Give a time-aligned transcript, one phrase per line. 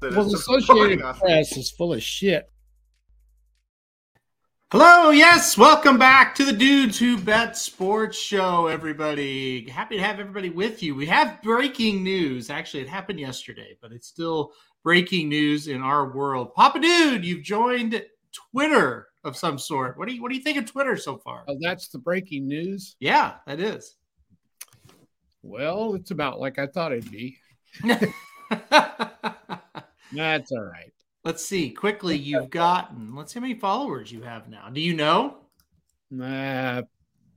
[0.00, 1.00] That Well, is the Associated.
[1.00, 2.50] Press is full of shit.
[4.70, 9.68] Hello, yes, welcome back to the Dudes Who Bet Sports Show, everybody.
[9.68, 10.94] Happy to have everybody with you.
[10.94, 12.50] We have breaking news.
[12.50, 14.52] Actually, it happened yesterday, but it's still
[14.84, 16.52] breaking news in our world.
[16.54, 18.04] Papa Dude, you've joined
[18.52, 19.98] Twitter of some sort.
[19.98, 21.44] What do you what do you think of Twitter so far?
[21.48, 22.94] Oh, that's the breaking news.
[23.00, 23.96] Yeah, that is.
[25.42, 27.38] Well, it's about like I thought it'd be.
[30.12, 30.92] That's all right.
[31.24, 31.70] let's see.
[31.70, 34.68] Quickly, you've gotten let's see how many followers you have now.
[34.72, 35.38] Do you know?
[36.10, 36.82] Nah,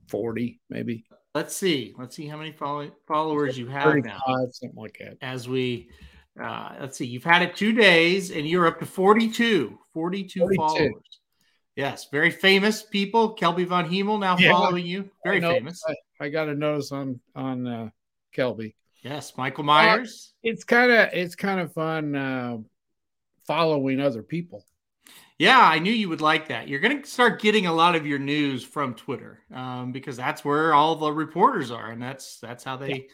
[0.08, 1.04] 40, maybe.
[1.34, 1.94] Let's see.
[1.98, 4.20] Let's see how many follow- followers you have 35, now.
[4.52, 5.16] something like that.
[5.22, 5.88] As we
[6.40, 9.78] uh let's see, you've had it two days and you're up to 42.
[9.92, 10.56] 42, 42.
[10.56, 10.92] followers.
[11.76, 13.34] Yes, very famous people.
[13.36, 14.52] Kelby Von Hemel now Yeah.
[14.52, 15.10] following you.
[15.24, 15.82] Very I know- famous.
[15.86, 17.90] I, I got a notice on on uh,
[18.36, 18.74] Kelby.
[19.02, 20.32] Yes, Michael Myers.
[20.42, 22.58] It's kind of it's kind of fun uh,
[23.46, 24.64] following other people.
[25.38, 26.68] Yeah, I knew you would like that.
[26.68, 30.44] You're going to start getting a lot of your news from Twitter um, because that's
[30.44, 33.08] where all the reporters are, and that's that's how they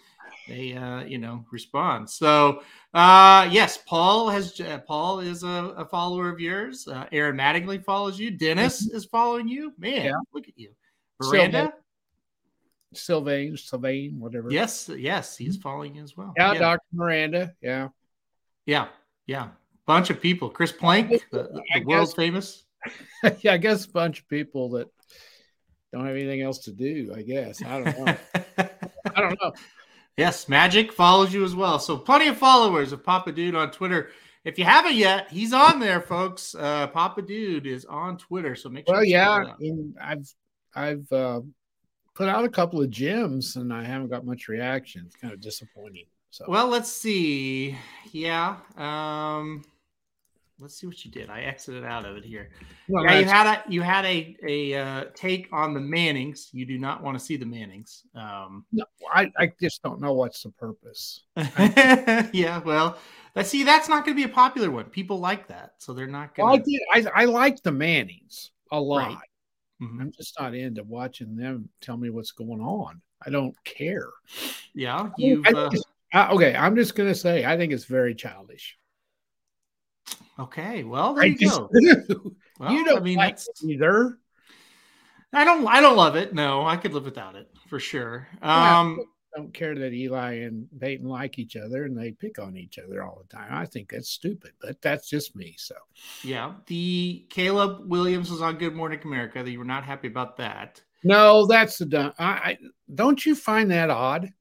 [0.46, 2.10] they uh, you know respond.
[2.10, 6.86] So uh, yes, Paul has uh, Paul is a, a follower of yours.
[6.86, 8.30] Uh, Aaron Mattingly follows you.
[8.30, 9.72] Dennis is following you.
[9.78, 10.06] Man, Mm-hmm.
[10.06, 10.12] Yeah.
[10.34, 10.72] look at you.
[11.20, 11.72] Miranda,
[12.94, 14.50] Sylvain, Sylvain, whatever.
[14.50, 16.32] yes, yes, he's following you as well.
[16.36, 16.82] Yeah, yeah, Dr.
[16.92, 17.54] Miranda.
[17.60, 17.88] Yeah.
[18.66, 18.88] yeah,
[19.26, 19.48] yeah.
[19.86, 20.48] Bunch of people.
[20.50, 22.64] Chris Plank, the, the world guess- famous.
[23.40, 24.88] yeah, I guess a bunch of people that
[25.92, 27.62] don't have anything else to do, I guess.
[27.62, 28.16] I don't know.
[29.16, 29.52] I don't know.
[30.16, 31.78] Yes, Magic follows you as well.
[31.78, 34.10] So plenty of followers of Papa Dude on Twitter.
[34.44, 36.54] If you haven't yet, he's on there, folks.
[36.54, 38.96] Uh, Papa Dude is on Twitter, so make sure.
[38.96, 39.60] Well, yeah, it out.
[39.60, 40.34] and I've
[40.74, 41.40] I've uh,
[42.18, 45.04] put out a couple of gems and I haven't got much reaction.
[45.06, 46.06] It's kind of disappointing.
[46.30, 47.78] So Well, let's see.
[48.10, 48.56] Yeah.
[48.76, 49.64] Um,
[50.58, 51.30] let's see what you did.
[51.30, 52.50] I exited out of it here.
[52.88, 56.48] Yeah, you had a you had a a uh, take on the Mannings.
[56.52, 58.02] You do not want to see the Mannings.
[58.16, 58.84] Um, no,
[59.14, 61.22] I, I just don't know what's the purpose.
[61.36, 62.58] yeah.
[62.58, 62.98] Well,
[63.36, 63.62] let's see.
[63.62, 64.86] That's not going to be a popular one.
[64.86, 66.48] People like that, so they're not going.
[66.48, 66.62] Well, I
[67.02, 67.10] did.
[67.14, 69.06] I, I like the Mannings a lot.
[69.06, 69.18] Right.
[69.80, 73.00] To I'm just not into watching them tell me what's going on.
[73.24, 74.08] I don't care.
[74.74, 75.44] Yeah, you've.
[75.44, 75.70] think Uh,
[76.14, 78.78] uh, okay, I'm just gonna say I think it's very childish.
[80.38, 80.84] okay.
[80.84, 81.70] Well, there I you go.
[81.80, 82.36] do.
[82.58, 84.18] Well, you don't I mean, like that's, it either.
[85.32, 85.66] I don't.
[85.66, 86.34] I don't love it.
[86.34, 88.28] No, I could live without it for sure.
[88.42, 89.04] Um,
[89.38, 93.02] don't care that Eli and Peyton like each other and they pick on each other
[93.02, 93.48] all the time.
[93.50, 95.54] I think that's stupid, but that's just me.
[95.56, 95.74] So
[96.22, 96.54] yeah.
[96.66, 99.42] The Caleb Williams was on Good Morning America.
[99.42, 100.82] That you were not happy about that.
[101.04, 102.12] no, that's the dumb.
[102.18, 102.58] I, I
[102.92, 104.32] don't you find that odd?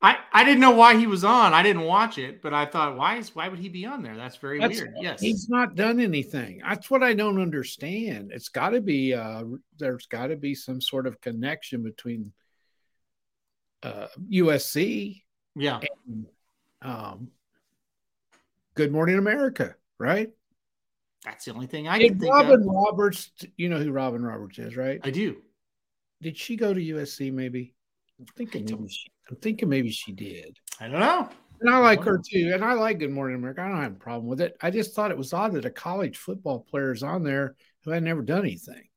[0.00, 1.52] I, I didn't know why he was on.
[1.54, 4.16] I didn't watch it, but I thought, why is why would he be on there?
[4.16, 4.94] That's very That's- weird.
[5.00, 5.20] Yes.
[5.20, 6.60] He's not done anything.
[6.68, 8.30] That's what I don't understand.
[8.32, 9.14] It's got to be.
[9.14, 9.44] Uh,
[9.78, 12.32] there's got to be some sort of connection between
[13.82, 15.22] uh, USC
[15.54, 15.80] Yeah.
[16.06, 16.26] and
[16.82, 17.28] um,
[18.74, 20.30] Good Morning America, right?
[21.24, 22.66] That's the only thing I Did can think Robin of.
[22.66, 25.00] Roberts, you know who Robin Roberts is, right?
[25.02, 25.42] I do.
[26.22, 27.32] Did she go to USC?
[27.32, 27.74] Maybe.
[28.18, 29.10] I'm thinking maybe she.
[29.28, 30.58] I'm thinking maybe she did.
[30.80, 31.28] I don't know.
[31.60, 32.52] And I like her too.
[32.54, 33.62] And I like Good Morning America.
[33.62, 34.56] I don't have a problem with it.
[34.60, 37.90] I just thought it was odd that a college football player is on there who
[37.90, 38.87] had never done anything.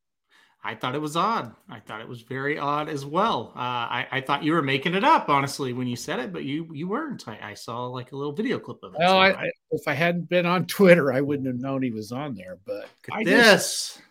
[0.64, 1.56] I thought it was odd.
[1.70, 3.52] I thought it was very odd as well.
[3.56, 6.44] Uh, I, I thought you were making it up, honestly, when you said it, but
[6.44, 7.28] you you weren't.
[7.28, 9.00] I, I saw like a little video clip of it.
[9.00, 11.90] Well, so I, I, if I hadn't been on Twitter, I wouldn't have known he
[11.90, 12.60] was on there.
[12.66, 14.02] But at just- this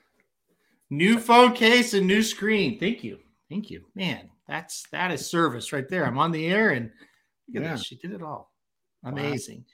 [0.91, 2.81] new phone case and new screen.
[2.81, 4.29] Thank you, thank you, man.
[4.49, 6.05] That's that is service right there.
[6.05, 6.91] I'm on the air and
[7.49, 7.73] look at Yeah.
[7.77, 7.85] this.
[7.85, 8.51] She did it all.
[9.05, 9.65] Amazing.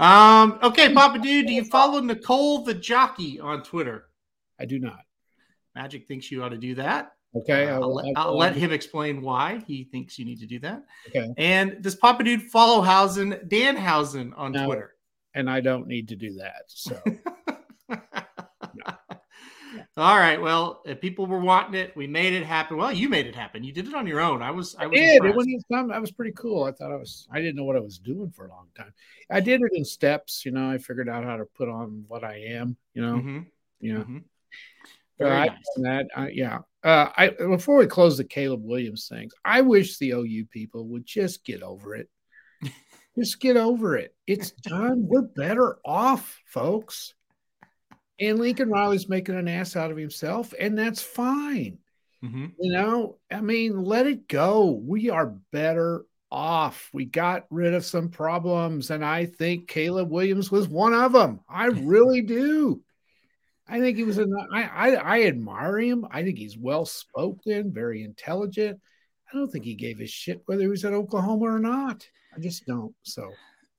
[0.00, 0.58] Um.
[0.64, 4.06] Okay, Papa Dude, do you follow Nicole the jockey on Twitter?
[4.60, 4.98] I do not.
[5.78, 7.12] Magic thinks you ought to do that.
[7.36, 10.40] Okay, Uh, I I'll, let, I I'll let him explain why he thinks you need
[10.40, 10.82] to do that.
[11.08, 11.28] Okay.
[11.36, 14.66] And does Papa Dude follow Hausen, Danhausen on No.
[14.66, 14.94] Twitter?
[15.34, 16.62] and I don't need to do that.
[16.66, 17.00] So
[19.96, 20.40] All right.
[20.40, 22.76] Well, if people were wanting it, we made it happen.
[22.76, 23.62] Well, you made it happen.
[23.62, 24.42] You did it on your own.
[24.42, 24.74] I was.
[24.78, 25.24] I, was did.
[25.24, 25.88] It wasn't fun.
[25.88, 26.64] That was pretty cool.
[26.64, 27.28] I thought I was.
[27.30, 28.92] I didn't know what I was doing for a long time.
[29.30, 30.44] I did it in steps.
[30.44, 32.76] You know, I figured out how to put on what I am.
[32.94, 33.14] You know.
[33.16, 33.38] Mm-hmm.
[33.80, 33.94] Yeah.
[33.94, 34.18] Mm-hmm.
[35.18, 35.58] Very uh, nice.
[35.76, 36.08] That.
[36.16, 36.58] I, yeah.
[36.84, 41.04] Uh, I before we close the Caleb Williams things, I wish the OU people would
[41.04, 42.08] just get over it.
[43.18, 44.14] just get over it.
[44.26, 45.06] It's done.
[45.06, 47.14] We're better off, folks.
[48.20, 51.78] And Lincoln Riley's making an ass out of himself, and that's fine.
[52.24, 52.46] Mm-hmm.
[52.58, 54.70] You know, I mean, let it go.
[54.70, 56.90] We are better off.
[56.92, 61.40] We got rid of some problems, and I think Caleb Williams was one of them.
[61.48, 62.82] I really do.
[63.68, 66.06] I think he was an I, I I admire him.
[66.10, 68.80] I think he's well spoken, very intelligent.
[69.30, 72.06] I don't think he gave a shit whether he was at Oklahoma or not.
[72.34, 72.94] I just don't.
[73.02, 73.30] So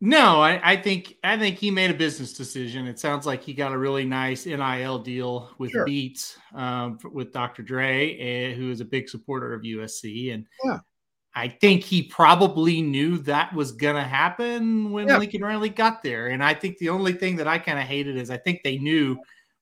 [0.02, 2.88] no, I, I, think I think he made a business decision.
[2.88, 5.86] It sounds like he got a really nice NIL deal with sure.
[5.86, 7.64] Beats um, with Dr.
[7.64, 10.80] Dre, uh, who is a big supporter of USC, and yeah.
[11.36, 15.18] I think he probably knew that was gonna happen when yeah.
[15.18, 16.28] Lincoln Riley got there.
[16.28, 18.78] And I think the only thing that I kind of hated is I think they
[18.78, 19.18] knew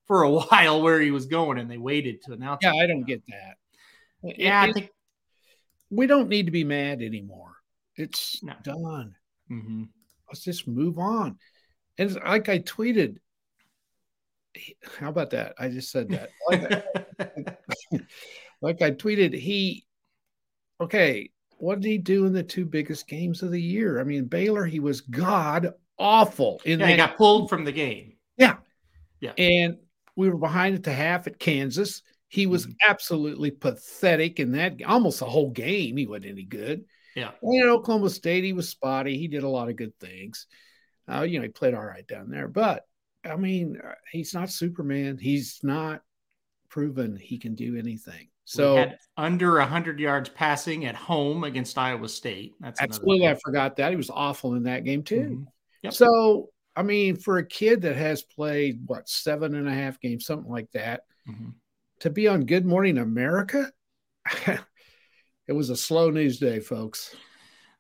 [0.07, 2.59] for a while where he was going, and they waited to announce.
[2.63, 2.83] Yeah, it.
[2.83, 3.57] I don't get that.
[4.23, 4.89] Yeah, it, I think
[5.89, 7.53] we don't need to be mad anymore.
[7.95, 8.53] It's no.
[8.63, 9.15] done.
[9.51, 9.83] Mm-hmm
[10.27, 11.37] let's just move on.
[11.97, 13.17] And like I tweeted,
[14.99, 15.53] how about that?
[15.57, 16.29] I just said that.
[18.59, 19.85] Like, like I tweeted, he,
[20.81, 23.99] okay, what did he do in the two biggest games of the year?
[23.99, 26.59] I mean, Baylor, he was god awful.
[26.65, 28.13] In yeah, that, he got pulled from the game.
[28.35, 28.55] Yeah.
[29.19, 29.33] Yeah.
[29.37, 29.77] And
[30.17, 32.01] we were behind at the half at Kansas.
[32.27, 32.89] He was mm-hmm.
[32.89, 35.95] absolutely pathetic in that almost the whole game.
[35.95, 36.83] He wasn't any good.
[37.15, 37.31] Yeah.
[37.41, 39.17] And at Oklahoma State, he was spotty.
[39.17, 40.47] He did a lot of good things.
[41.09, 42.47] Uh, you know, he played all right down there.
[42.47, 42.83] But
[43.23, 45.17] I mean, uh, he's not Superman.
[45.17, 46.01] He's not
[46.69, 48.27] proven he can do anything.
[48.43, 52.55] So we had under hundred yards passing at home against Iowa State.
[52.59, 53.27] That's absolutely.
[53.27, 55.19] I forgot that he was awful in that game too.
[55.19, 55.43] Mm-hmm.
[55.83, 55.93] Yep.
[55.93, 60.27] So I mean, for a kid that has played what seven and a half games,
[60.27, 61.49] something like that, mm-hmm.
[62.01, 63.71] to be on Good Morning America,
[65.47, 67.15] it was a slow news day, folks.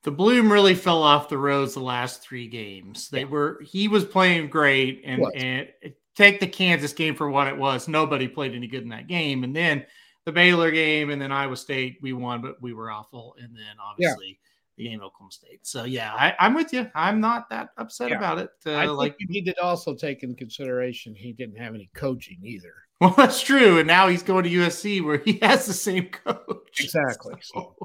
[0.01, 3.09] The bloom really fell off the rose the last three games.
[3.09, 5.67] They were he was playing great, and and
[6.15, 7.87] take the Kansas game for what it was.
[7.87, 9.85] Nobody played any good in that game, and then
[10.25, 13.75] the Baylor game, and then Iowa State we won, but we were awful, and then
[13.79, 14.39] obviously.
[14.41, 14.46] Yeah
[14.83, 15.65] game Oklahoma State.
[15.65, 16.89] So yeah, I, am with you.
[16.95, 18.17] I'm not that upset yeah.
[18.17, 18.49] about it.
[18.65, 22.73] Uh, I like he did also take in consideration he didn't have any coaching either.
[22.99, 23.77] Well, that's true.
[23.77, 26.79] And now he's going to USC where he has the same coach.
[26.79, 27.35] Exactly.
[27.43, 27.75] So,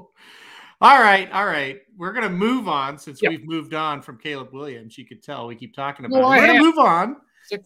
[0.81, 1.31] all right.
[1.31, 1.81] All right.
[1.95, 3.29] We're to move on since yep.
[3.29, 4.97] we've moved on from Caleb Williams.
[4.97, 6.25] You could tell we keep talking about it.
[6.25, 7.17] We're to move on.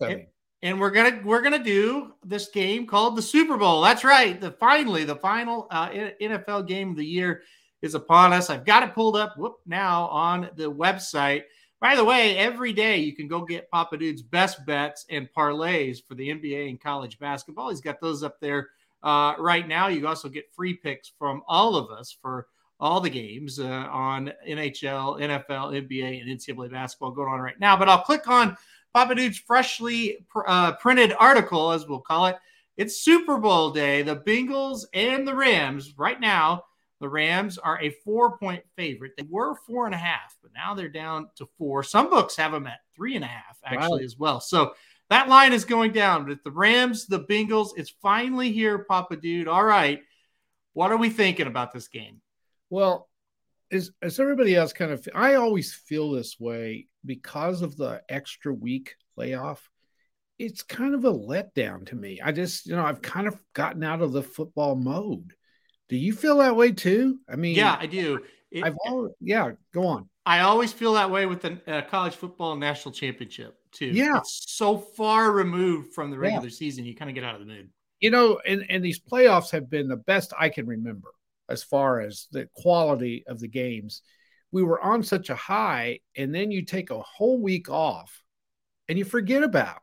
[0.02, 0.26] And,
[0.62, 3.82] and, we're gonna we're gonna do this game called the Super Bowl.
[3.82, 4.42] That's right.
[4.42, 7.44] The finally the final uh, NFL game of the year
[7.82, 8.50] is upon us.
[8.50, 11.44] I've got it pulled up whoop, now on the website.
[11.80, 16.00] By the way, every day you can go get Papa Dude's best bets and parlays
[16.08, 17.70] for the NBA and college basketball.
[17.70, 18.70] He's got those up there
[19.04, 19.88] uh, right now.
[19.88, 22.48] You also get free picks from all of us for
[22.80, 25.48] all the games uh, on NHL, NFL,
[25.90, 27.78] NBA, and NCAA basketball going on right now.
[27.78, 28.58] But I'll click on
[28.94, 32.38] Papa Dude's freshly pr- uh, printed article, as we'll call it.
[32.76, 34.04] It's Super Bowl day.
[34.04, 36.64] The Bengals and the Rams right now
[37.00, 39.14] the Rams are a four point favorite.
[39.18, 41.84] They were four and a half, but now they're down to four.
[41.84, 44.06] Some books have them at three and a half, actually, wow.
[44.06, 44.40] as well.
[44.40, 44.74] So
[45.10, 46.26] that line is going down.
[46.26, 49.48] But the Rams, the Bengals, it's finally here, Papa Dude.
[49.48, 50.02] All right.
[50.74, 52.22] What are we thinking about this game?
[52.70, 53.10] Well,
[53.72, 58.54] as, as everybody else kind of, I always feel this way because of the extra
[58.54, 59.70] week layoff.
[60.40, 62.22] It's kind of a letdown to me.
[62.24, 65.34] I just, you know, I've kind of gotten out of the football mode.
[65.90, 67.20] Do you feel that way too?
[67.30, 68.20] I mean, yeah, I do.
[68.52, 70.10] It, I've always, yeah, go on.
[70.26, 73.88] I always feel that way with the uh, college football national championship too.
[73.88, 76.54] Yeah, it's so far removed from the regular yeah.
[76.54, 77.70] season, you kind of get out of the mood.
[78.00, 81.10] You know, and and these playoffs have been the best I can remember
[81.50, 84.02] as far as the quality of the games.
[84.52, 88.24] We were on such a high, and then you take a whole week off,
[88.90, 89.80] and you forget about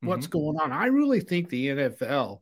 [0.00, 0.38] what's mm-hmm.
[0.38, 0.72] going on.
[0.72, 2.40] I really think the NFL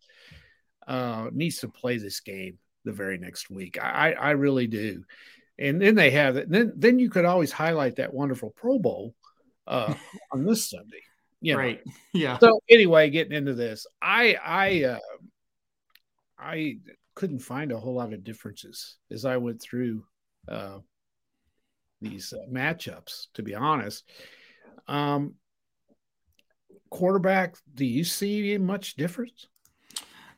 [0.86, 3.78] uh, needs to play this game the very next week.
[3.82, 5.04] I, I really do.
[5.58, 6.48] And then they have it.
[6.48, 9.14] Then then you could always highlight that wonderful Pro Bowl
[9.66, 9.94] uh,
[10.32, 11.02] on this Sunday.
[11.42, 11.56] Yeah.
[11.56, 11.80] Right.
[12.14, 12.38] Yeah.
[12.38, 14.98] So anyway, getting into this, I I uh,
[16.38, 16.78] I
[17.14, 20.04] couldn't find a whole lot of differences as I went through
[20.48, 20.78] uh,
[22.00, 23.26] these uh, matchups.
[23.34, 24.08] To be honest,
[24.88, 25.34] um,
[26.88, 29.46] quarterback, do you see much difference?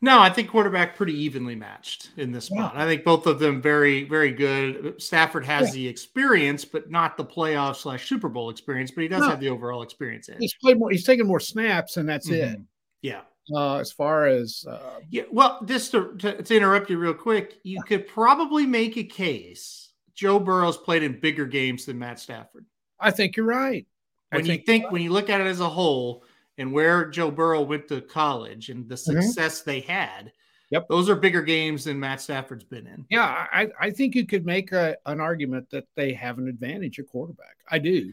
[0.00, 2.74] No, I think quarterback pretty evenly matched in this spot.
[2.74, 2.82] Yeah.
[2.82, 5.00] I think both of them very, very good.
[5.02, 5.74] Stafford has yeah.
[5.74, 8.92] the experience, but not the playoff slash Super Bowl experience.
[8.92, 9.30] But he does no.
[9.30, 10.30] have the overall experience.
[10.38, 10.90] He's played more.
[10.90, 12.54] He's taken more snaps, and that's mm-hmm.
[12.54, 12.60] it.
[13.02, 13.20] Yeah.
[13.52, 17.58] Uh, as far as uh, yeah, well, just to, to, to interrupt you real quick,
[17.62, 22.66] you could probably make a case Joe Burrow's played in bigger games than Matt Stafford.
[23.00, 23.86] I think you're right.
[24.30, 24.92] When you think right.
[24.92, 26.24] when you look at it as a whole,
[26.58, 29.20] and where Joe Burrow went to college and the mm-hmm.
[29.20, 29.70] success mm-hmm.
[29.70, 30.32] they had.
[30.70, 30.88] Yep.
[30.90, 33.06] Those are bigger games than Matt Stafford's been in.
[33.08, 36.98] Yeah, I, I think you could make a, an argument that they have an advantage
[36.98, 37.56] at quarterback.
[37.70, 38.12] I do.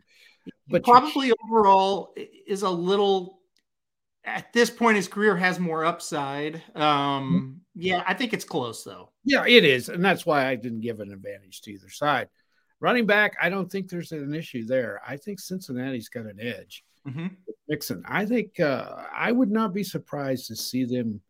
[0.69, 2.15] But probably you, overall
[2.47, 3.39] is a little
[4.23, 6.61] at this point his career has more upside.
[6.75, 7.81] Um mm-hmm.
[7.81, 9.11] yeah, I think it's close though.
[9.25, 9.89] Yeah, it is.
[9.89, 12.29] And that's why I didn't give an advantage to either side.
[12.79, 15.01] Running back, I don't think there's an issue there.
[15.05, 17.27] I think Cincinnati's got an edge mm-hmm.
[17.67, 18.03] Mixon.
[18.07, 21.21] I think uh, I would not be surprised to see them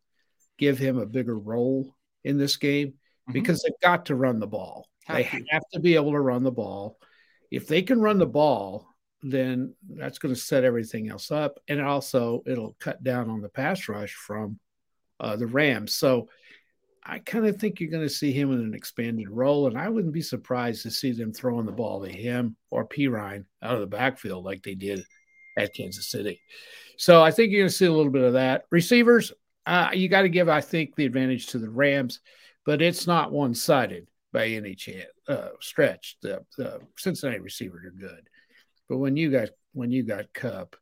[0.58, 3.34] give him a bigger role in this game mm-hmm.
[3.34, 4.88] because they've got to run the ball.
[5.06, 5.44] Have they to.
[5.52, 6.98] have to be able to run the ball.
[7.52, 8.88] If they can run the ball,
[9.22, 13.50] then that's going to set everything else up, and also it'll cut down on the
[13.50, 14.60] pass rush from
[15.20, 15.96] uh, the Rams.
[15.96, 16.30] So
[17.04, 19.90] I kind of think you're going to see him in an expanded role, and I
[19.90, 23.82] wouldn't be surprised to see them throwing the ball to him or Perine out of
[23.82, 25.04] the backfield like they did
[25.58, 26.42] at Kansas City.
[26.98, 28.66] So I think you're going to see a little bit of that.
[28.72, 29.34] Receivers,
[29.66, 32.20] uh, you got to give, I think, the advantage to the Rams,
[32.66, 36.18] but it's not one sided by any chance, uh, stretch.
[36.22, 38.30] The, the Cincinnati receivers are good,
[38.90, 40.76] but when you got when you got Kupp,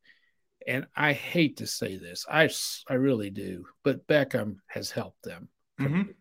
[0.67, 2.49] and I hate to say this, I
[2.89, 5.49] I really do, but Beckham has helped them.
[5.79, 6.11] Mm-hmm.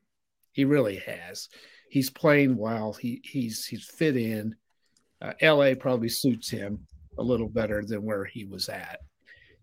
[0.52, 1.49] He really has.
[1.88, 2.92] He's playing well.
[2.92, 4.54] He he's he's fit in.
[5.21, 5.75] Uh, L.A.
[5.75, 6.87] probably suits him
[7.19, 9.00] a little better than where he was at.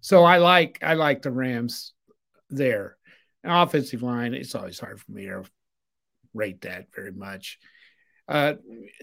[0.01, 1.93] So I like I like the Rams
[2.49, 2.97] there.
[3.43, 5.43] Offensive line, it's always hard for me to
[6.33, 7.59] rate that very much.
[8.27, 8.55] Uh,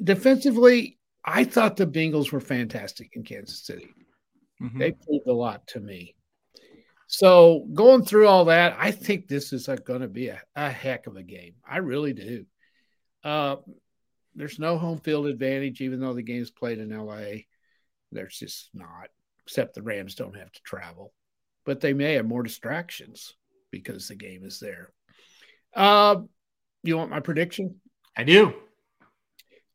[0.03, 3.89] defensively, I thought the Bengals were fantastic in Kansas City.
[4.63, 4.79] Mm-hmm.
[4.79, 6.15] They proved a lot to me.
[7.09, 11.07] So going through all that, I think this is going to be a, a, heck
[11.07, 11.55] of a game.
[11.69, 12.47] I really do.
[13.23, 13.57] Uh,
[14.35, 17.43] there's no home field advantage, even though the game's played in LA.
[18.17, 19.09] There's just not,
[19.47, 21.13] except the Rams don't have to travel,
[21.65, 23.35] but they may have more distractions
[23.71, 24.91] because the game is there.
[25.75, 26.23] Uh,
[26.83, 27.77] you want my prediction?
[28.17, 28.55] I do.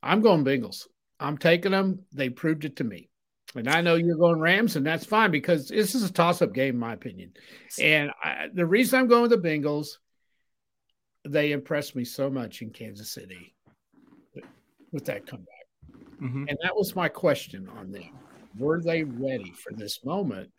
[0.02, 0.88] I'm going Bengals.
[1.20, 2.00] I'm taking them.
[2.12, 3.10] They proved it to me.
[3.54, 6.54] And I know you're going Rams, and that's fine because this is a toss up
[6.54, 7.34] game, in my opinion.
[7.80, 9.98] And I, the reason I'm going with the Bengals,
[11.28, 13.54] they impressed me so much in Kansas City
[14.92, 15.48] with that comeback.
[16.22, 16.46] Mm-hmm.
[16.48, 18.10] And that was my question on them.
[18.58, 20.52] Were they ready for this moment?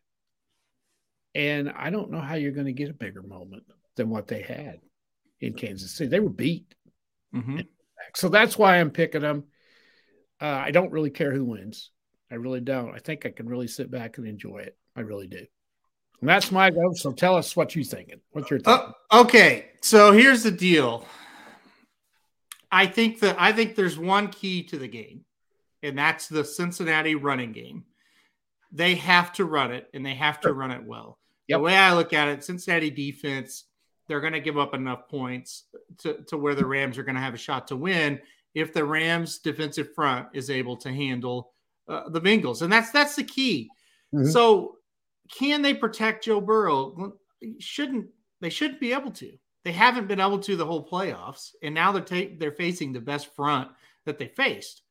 [1.35, 3.65] And I don't know how you're going to get a bigger moment
[3.97, 4.81] than what they had
[5.41, 6.11] in Kansas City.
[6.11, 6.75] They were beat.
[7.35, 7.61] Mm-hmm.
[8.15, 9.45] So that's why I'm picking them.
[10.41, 11.91] Uh, I don't really care who wins.
[12.31, 12.95] I really don't.
[12.95, 14.77] I think I can really sit back and enjoy it.
[14.97, 15.45] I really do.
[16.21, 16.93] And that's my go.
[16.95, 18.21] So tell us what you're thinking.
[18.31, 19.67] What's your uh, okay.
[19.83, 21.07] So here's the deal.
[22.71, 25.25] I think that I think there's one key to the game
[25.83, 27.85] and that's the Cincinnati running game.
[28.71, 31.19] They have to run it, and they have to run it well.
[31.49, 31.59] Yep.
[31.59, 33.65] The way I look at it, Cincinnati defense,
[34.09, 35.65] they're going to give up enough points
[35.99, 38.21] to, to where the Rams are going to have a shot to win
[38.55, 41.53] if the Rams defensive front is able to handle
[41.89, 43.69] uh, the Bengals, and that's that's the key.
[44.15, 44.31] Mm-hmm.
[44.31, 44.77] So,
[45.31, 47.15] can they protect Joe Burrow?
[47.59, 48.07] Shouldn't
[48.41, 49.33] they shouldn't be able to?
[49.65, 53.01] They haven't been able to the whole playoffs, and now they're ta- they're facing the
[53.01, 53.69] best front
[54.07, 54.83] that they faced.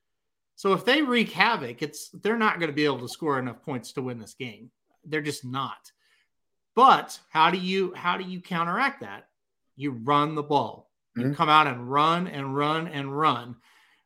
[0.62, 3.64] So if they wreak havoc, it's they're not going to be able to score enough
[3.64, 4.70] points to win this game.
[5.04, 5.92] They're just not.
[6.76, 9.30] But how do you how do you counteract that?
[9.76, 10.92] You run the ball.
[11.16, 11.34] You mm-hmm.
[11.34, 13.56] come out and run and run and run.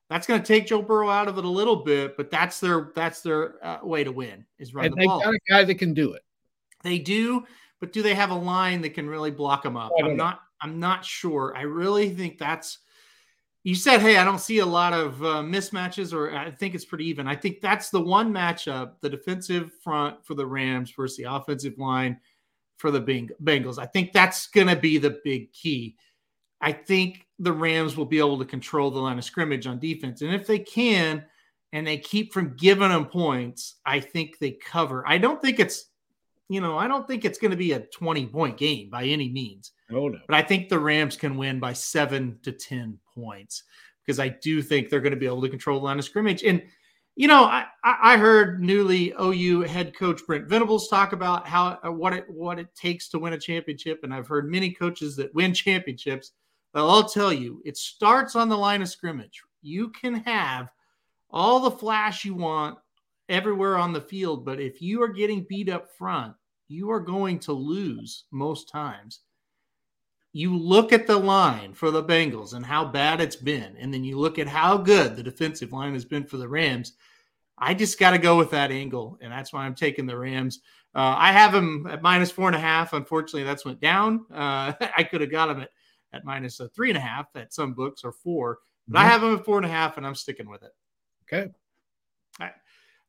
[0.09, 2.93] That's going to take Joe Burrow out of it a little bit, but that's their
[2.95, 5.19] that's their uh, way to win is run and the ball.
[5.19, 6.21] They got a guy that can do it.
[6.83, 7.43] They do,
[7.81, 9.91] but do they have a line that can really block them up?
[9.99, 10.13] I'm know.
[10.13, 10.39] not.
[10.61, 11.53] I'm not sure.
[11.53, 12.77] I really think that's
[13.65, 16.85] you said, hey, I don't see a lot of uh, mismatches, or I think it's
[16.85, 17.27] pretty even.
[17.27, 21.79] I think that's the one matchup the defensive front for the Rams versus the offensive
[21.79, 22.19] line
[22.77, 23.79] for the Bengals.
[23.79, 25.95] I think that's going to be the big key.
[26.61, 30.21] I think the Rams will be able to control the line of scrimmage on defense.
[30.21, 31.25] And if they can,
[31.73, 35.03] and they keep from giving them points, I think they cover.
[35.07, 35.85] I don't think it's,
[36.49, 39.27] you know, I don't think it's going to be a 20 point game by any
[39.27, 39.71] means.
[39.91, 40.19] Oh, no.
[40.27, 43.63] But I think the Rams can win by seven to 10 points
[44.05, 46.43] because I do think they're going to be able to control the line of scrimmage.
[46.43, 46.61] And
[47.15, 51.91] you know, I, I heard newly OU head coach Brent Venables talk about how uh,
[51.91, 55.33] what it what it takes to win a championship, and I've heard many coaches that
[55.33, 56.33] win championships.
[56.73, 59.41] But I'll tell you, it starts on the line of scrimmage.
[59.61, 60.67] You can have
[61.29, 62.77] all the flash you want
[63.29, 66.35] everywhere on the field, but if you are getting beat up front,
[66.67, 69.21] you are going to lose most times.
[70.35, 74.03] You look at the line for the Bengals and how bad it's been, and then
[74.03, 76.91] you look at how good the defensive line has been for the Rams.
[77.57, 80.59] I just got to go with that angle, and that's why I'm taking the Rams.
[80.93, 82.91] Uh, I have them at minus four and a half.
[82.91, 84.25] Unfortunately, that's went down.
[84.29, 85.69] Uh, I could have got them at,
[86.11, 89.07] at minus a three and a half at some books or four, but mm-hmm.
[89.07, 90.71] I have them at four and a half, and I'm sticking with it.
[91.23, 91.49] Okay.
[92.41, 92.51] I,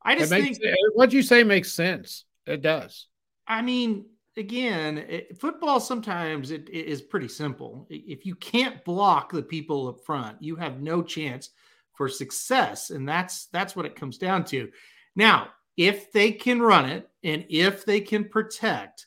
[0.00, 2.24] I just makes, think what you say makes sense.
[2.46, 3.08] It does.
[3.48, 4.06] I mean,
[4.36, 7.86] again, it, football sometimes it, it is pretty simple.
[7.90, 11.50] If you can't block the people up front, you have no chance
[11.94, 14.70] for success, and that's that's what it comes down to.
[15.14, 19.06] Now, if they can run it and if they can protect,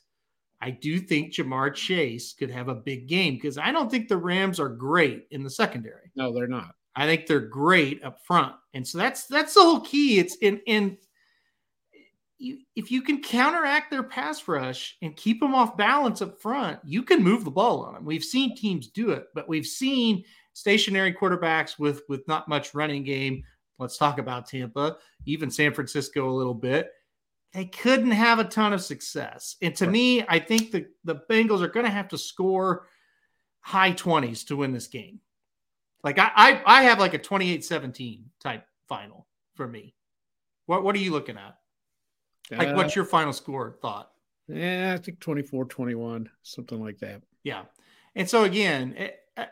[0.60, 4.16] I do think Ja'Marr Chase could have a big game because I don't think the
[4.16, 6.10] Rams are great in the secondary.
[6.16, 6.74] No, they're not.
[6.96, 10.18] I think they're great up front, and so that's that's the whole key.
[10.18, 10.98] It's in in
[12.40, 16.80] you, if you can counteract their pass rush and keep them off balance up front,
[16.84, 18.04] you can move the ball on them.
[18.04, 23.04] We've seen teams do it, but we've seen stationary quarterbacks with with not much running
[23.04, 23.44] game.
[23.78, 26.90] Let's talk about Tampa, even San Francisco a little bit.
[27.52, 29.56] They couldn't have a ton of success.
[29.60, 32.86] And to me, I think the, the Bengals are going to have to score
[33.60, 35.18] high 20s to win this game.
[36.04, 39.94] Like I, I, I have like a 28-17 type final for me.
[40.66, 41.56] What what are you looking at?
[42.50, 44.10] Like, uh, what's your final score thought?
[44.48, 47.22] Yeah, I think 24 21, something like that.
[47.44, 47.62] Yeah.
[48.16, 49.46] And so, again, it, eh, eh,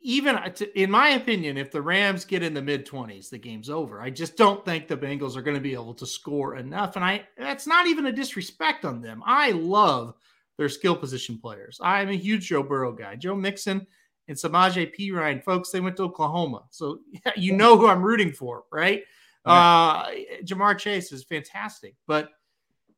[0.00, 0.38] even
[0.74, 4.00] in my opinion, if the Rams get in the mid 20s, the game's over.
[4.00, 6.96] I just don't think the Bengals are going to be able to score enough.
[6.96, 9.22] And I that's not even a disrespect on them.
[9.24, 10.14] I love
[10.56, 11.78] their skill position players.
[11.82, 13.16] I'm a huge Joe Burrow guy.
[13.16, 13.86] Joe Mixon
[14.28, 16.64] and Samaje Perine, folks, they went to Oklahoma.
[16.70, 19.02] So yeah, you know who I'm rooting for, right?
[19.44, 20.06] Uh,
[20.44, 22.28] Ja'Marr Chase is fantastic, but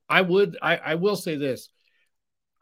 [0.08, 1.70] I would, I, I will say this: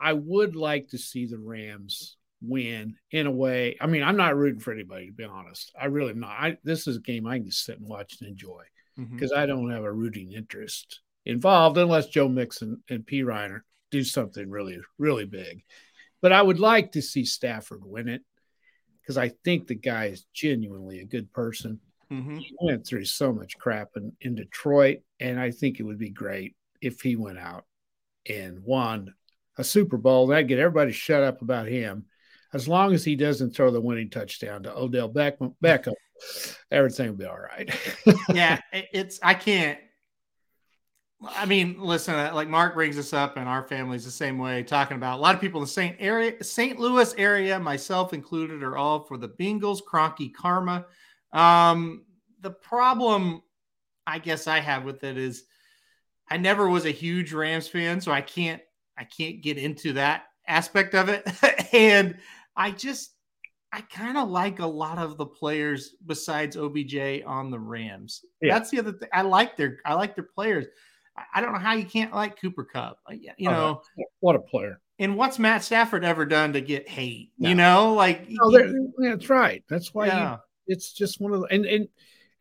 [0.01, 3.77] I would like to see the Rams win in a way.
[3.81, 5.73] I mean, I'm not rooting for anybody to be honest.
[5.81, 6.31] I really am not.
[6.31, 8.63] I, this is a game I can just sit and watch and enjoy
[8.97, 9.41] because mm-hmm.
[9.41, 14.79] I don't have a rooting interest involved unless Joe Mixon and Perine do something really,
[14.99, 15.63] really big.
[16.21, 18.23] But I would like to see Stafford win it
[19.01, 21.81] because I think the guy is genuinely a good person.
[22.13, 22.39] Mm-hmm.
[22.39, 26.11] He went through so much crap in, in Detroit, and I think it would be
[26.11, 27.65] great if he went out
[28.29, 29.15] and won
[29.57, 30.27] a Super Bowl.
[30.27, 32.05] That'd get everybody shut up about him.
[32.53, 35.95] As long as he doesn't throw the winning touchdown to Odell Beckham, Beckham
[36.71, 37.75] everything will be all right.
[38.35, 39.79] yeah, it's I can't.
[41.25, 44.65] I mean, listen, uh, like Mark brings us up, and our family's the same way.
[44.65, 45.97] Talking about a lot of people in the St.
[46.01, 46.79] area, St.
[46.79, 49.81] Louis area, myself included, are all for the Bengals.
[49.83, 50.85] Kroenke karma.
[51.33, 52.05] Um,
[52.41, 53.43] the problem
[54.07, 55.45] I guess I have with it is
[56.29, 58.63] I never was a huge Rams fan, so I can't
[58.99, 61.27] I can't get into that aspect of it.
[61.73, 62.17] and
[62.57, 63.13] I just
[63.73, 68.25] I kind of like a lot of the players besides OBJ on the Rams.
[68.41, 68.55] Yeah.
[68.55, 69.09] That's the other thing.
[69.13, 70.67] I like their I like their players.
[71.35, 72.99] I don't know how you can't like Cooper Kupp.
[73.11, 73.83] You oh, know,
[74.21, 74.81] what a player.
[74.99, 77.33] And what's Matt Stafford ever done to get hate?
[77.39, 77.49] No.
[77.51, 79.63] You know, like no, he, that's right.
[79.69, 81.89] That's why yeah it's just one of the and and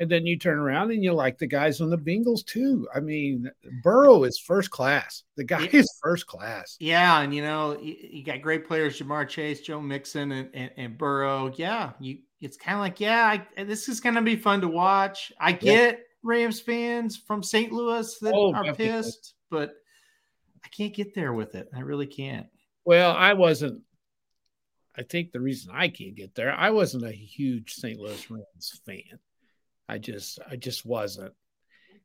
[0.01, 2.87] and then you turn around and you like the guys on the Bengals too.
[2.93, 3.51] I mean,
[3.83, 5.23] Burrow is first class.
[5.37, 6.75] The guy is first class.
[6.79, 10.71] Yeah, and you know you, you got great players: Ja'Marr Chase, Joe Mixon, and, and,
[10.75, 11.53] and Burrow.
[11.55, 12.19] Yeah, you.
[12.41, 15.31] It's kind of like, yeah, I, this is going to be fun to watch.
[15.39, 16.03] I get yeah.
[16.23, 17.71] Rams fans from St.
[17.71, 18.87] Louis that oh, are definitely.
[18.87, 19.75] pissed, but
[20.65, 21.69] I can't get there with it.
[21.75, 22.47] I really can't.
[22.83, 23.83] Well, I wasn't
[24.97, 27.99] I think the reason I can't get there, I wasn't a huge St.
[27.99, 29.19] Louis Rams fan.
[29.87, 31.33] I just I just wasn't.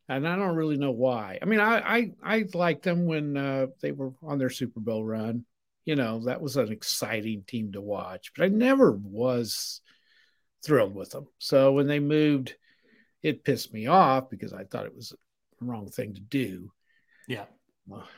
[0.08, 1.38] And I don't really know why.
[1.42, 5.04] I mean, I I, I liked them when uh, they were on their Super Bowl
[5.04, 5.44] run.
[5.84, 9.80] You know, that was an exciting team to watch, but I never was
[10.64, 11.26] thrilled with them.
[11.38, 12.56] So when they moved,
[13.22, 15.14] it pissed me off because I thought it was
[15.60, 16.70] the wrong thing to do.
[17.28, 17.44] Yeah.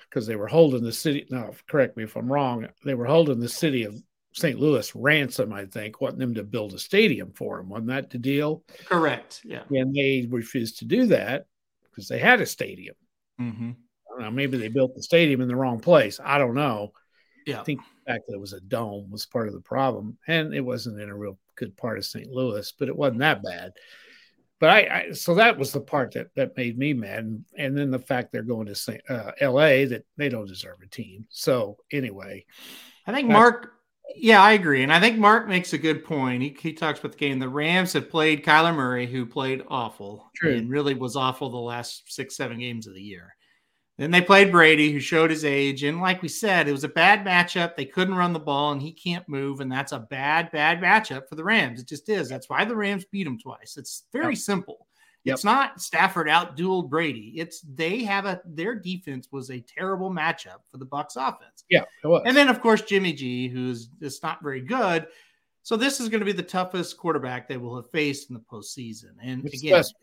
[0.09, 1.27] Because they were holding the city.
[1.31, 2.67] Now, correct me if I'm wrong.
[2.85, 3.95] They were holding the city of
[4.33, 4.59] St.
[4.59, 7.69] Louis ransom, I think, wanting them to build a stadium for him.
[7.69, 8.63] Wasn't that the deal?
[8.85, 9.41] Correct.
[9.45, 9.63] Yeah.
[9.71, 11.47] And they refused to do that
[11.85, 12.95] because they had a stadium.
[13.41, 13.71] Mm-hmm.
[13.71, 14.31] I don't know.
[14.31, 16.21] Maybe they built the stadium in the wrong place.
[16.23, 16.93] I don't know.
[17.47, 17.61] Yeah.
[17.61, 20.19] I think the fact that it was a dome was part of the problem.
[20.29, 22.31] And it wasn't in a real good part of St.
[22.31, 23.73] Louis, but it wasn't that bad.
[24.61, 27.77] but I, I, so that was the part that that made me mad, and, and
[27.77, 29.85] then the fact they're going to uh, L.A.
[29.87, 31.27] that they don't deserve a team.
[31.31, 32.45] So anyway,
[33.07, 33.73] I think Mark.
[34.17, 36.43] Yeah, I agree, and I think Mark makes a good point.
[36.43, 37.39] He, he talks about the game.
[37.39, 40.57] The Rams have played Kyler Murray, who played awful True.
[40.57, 43.35] and really was awful the last six, seven games of the year.
[43.99, 45.83] Then they played Brady, who showed his age.
[45.83, 47.75] And like we said, it was a bad matchup.
[47.75, 49.61] They couldn't run the ball, and he can't move.
[49.61, 51.81] And that's a bad, bad matchup for the Rams.
[51.81, 52.29] It just is.
[52.29, 53.77] That's why the Rams beat him twice.
[53.77, 54.39] It's very yep.
[54.39, 54.88] simple.
[55.29, 55.35] Yep.
[55.35, 57.35] It's not Stafford outdueled Brady.
[57.37, 61.65] It's they have a their defense was a terrible matchup for the Bucs offense.
[61.69, 65.07] Yeah, and then of course Jimmy G, who's just not very good.
[65.63, 68.41] So this is going to be the toughest quarterback they will have faced in the
[68.41, 69.11] postseason.
[69.23, 69.95] And it's again, best.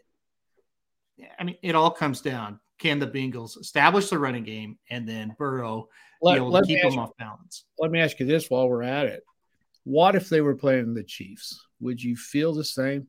[1.39, 5.35] I mean, it all comes down can the Bengals establish the running game and then
[5.39, 5.89] Burrow
[6.21, 7.65] let, be able to keep them off balance?
[7.79, 9.23] Let me ask you this while we're at it.
[9.85, 11.59] What if they were playing the Chiefs?
[11.79, 13.07] Would you feel the same?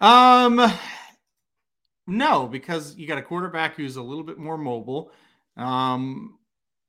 [0.00, 0.72] Um,
[2.06, 5.12] no, because you got a quarterback who's a little bit more mobile.
[5.56, 6.38] Um,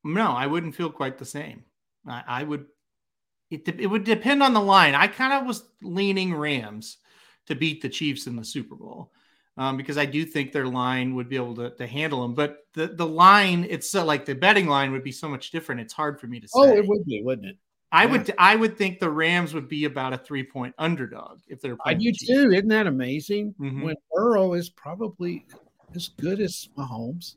[0.04, 1.64] no, I wouldn't feel quite the same.
[2.08, 2.66] I, I would.
[3.50, 4.96] It, it would depend on the line.
[4.96, 6.98] I kind of was leaning Rams
[7.48, 9.12] to beat the Chiefs in the Super Bowl
[9.58, 12.34] um, because I do think their line would be able to, to handle them.
[12.34, 15.82] But the, the line, it's uh, like the betting line would be so much different.
[15.82, 16.72] It's hard for me to oh, say.
[16.72, 17.58] Oh, it would be, wouldn't it?
[17.92, 18.12] I yeah.
[18.12, 21.78] would I would think the Rams would be about a three point underdog if they're.
[21.86, 22.52] I do too.
[22.52, 23.54] Isn't that amazing?
[23.60, 23.82] Mm-hmm.
[23.82, 25.46] When Burrow is probably
[25.96, 27.36] as good as Mahomes,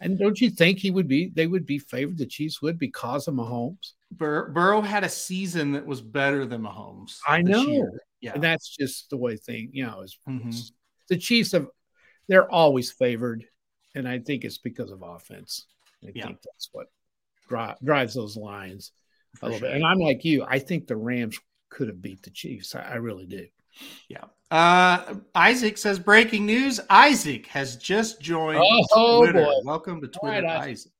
[0.00, 1.30] and don't you think he would be?
[1.34, 2.18] They would be favored.
[2.18, 3.92] The Chiefs would because of Mahomes.
[4.12, 7.18] Bur- Burrow had a season that was better than Mahomes.
[7.28, 7.62] I know.
[7.62, 8.02] Year.
[8.20, 9.70] Yeah, and that's just the way thing.
[9.72, 10.50] You know, is mm-hmm
[11.10, 11.66] the Chiefs have
[12.28, 13.44] they're always favored,
[13.94, 15.66] and I think it's because of offense.
[16.02, 16.26] I yeah.
[16.26, 16.86] think that's what
[17.48, 18.92] dri- drives those lines
[19.40, 19.68] a little sure.
[19.68, 19.76] bit.
[19.76, 20.44] And I'm like you.
[20.48, 21.38] I think the Rams
[21.68, 22.74] could have beat the Chiefs.
[22.74, 23.46] I, I really do.
[24.08, 24.24] Yeah.
[24.50, 26.80] Uh, Isaac says breaking news.
[26.90, 28.60] Isaac has just joined
[28.92, 29.44] oh, Twitter.
[29.44, 29.54] Boy.
[29.64, 30.92] Welcome to Twitter, right, Isaac.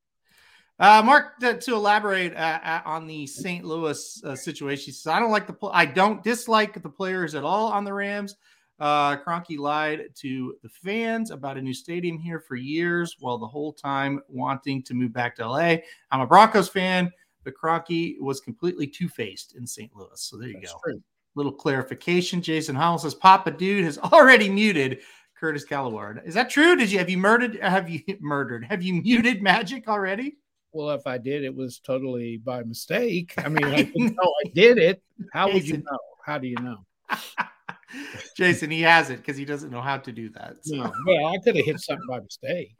[0.79, 3.65] Uh, Mark, to elaborate uh, uh, on the St.
[3.65, 5.53] Louis uh, situation, he says, "I don't like the.
[5.53, 8.37] Pl- I don't dislike the players at all on the Rams.
[8.79, 13.47] Uh, Kroenke lied to the fans about a new stadium here for years, while the
[13.47, 15.77] whole time wanting to move back to LA.
[16.11, 17.13] I'm a Broncos fan,
[17.45, 19.91] but Kroenke was completely two faced in St.
[19.95, 20.09] Louis.
[20.15, 20.81] So there you That's go.
[20.85, 21.03] True.
[21.35, 22.43] Little clarification.
[22.43, 25.01] Jason Howell says Papa Dude has already muted
[25.39, 26.27] Curtis Calaward.
[26.27, 26.77] Is that true?
[26.77, 27.59] Did you have you murdered?
[27.61, 28.65] Have you murdered?
[28.65, 30.37] Have you muted Magic already?
[30.73, 33.35] Well, if I did, it was totally by mistake.
[33.39, 35.03] I mean, I didn't know I did it.
[35.33, 35.99] How would you know?
[36.25, 36.85] How do you know?
[38.37, 40.57] Jason, he has it because he doesn't know how to do that.
[40.63, 40.77] So.
[40.77, 42.77] No, well, I could have hit something by mistake.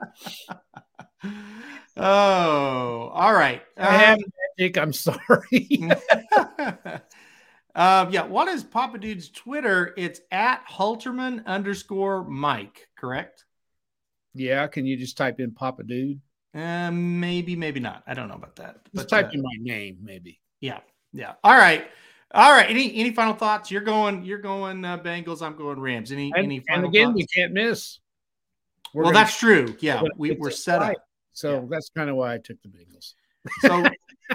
[1.97, 3.63] oh, all right.
[3.77, 4.25] I have um,
[4.59, 4.79] magic.
[4.79, 5.91] I'm sorry.
[7.75, 9.95] um, yeah, what is Papa Dude's Twitter?
[9.97, 13.45] It's at Halterman underscore Mike, correct?
[14.35, 14.67] Yeah.
[14.69, 16.21] Can you just type in Papa Dude?
[16.55, 18.03] Um, maybe, maybe not.
[18.07, 18.85] I don't know about that.
[18.95, 20.41] Just but, type uh, in my name, maybe.
[20.61, 20.81] Yeah.
[21.13, 21.35] Yeah.
[21.45, 21.87] All right.
[22.33, 22.69] All right.
[22.69, 23.71] Any any final thoughts?
[23.71, 24.25] You're going.
[24.25, 25.43] You're going uh, Bengals.
[25.43, 26.13] I'm going Rams.
[26.13, 27.17] Any and, any final and again, thoughts?
[27.17, 27.99] we can't miss.
[28.95, 29.77] We're well, gonna, that's true.
[29.81, 30.97] Yeah, we, we're set up.
[31.33, 31.67] So yeah.
[31.69, 33.15] that's kind of why I took the Bengals.
[33.61, 33.85] So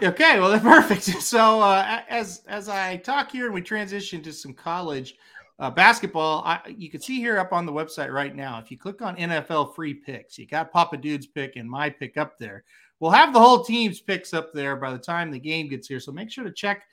[0.08, 1.06] okay, well, that's perfect.
[1.22, 5.16] So uh, as as I talk here and we transition to some college
[5.60, 8.60] uh, basketball, I, you can see here up on the website right now.
[8.60, 12.18] If you click on NFL free picks, you got Papa Dude's pick and my pick
[12.18, 12.64] up there.
[13.00, 16.00] We'll have the whole team's picks up there by the time the game gets here.
[16.00, 16.84] So make sure to check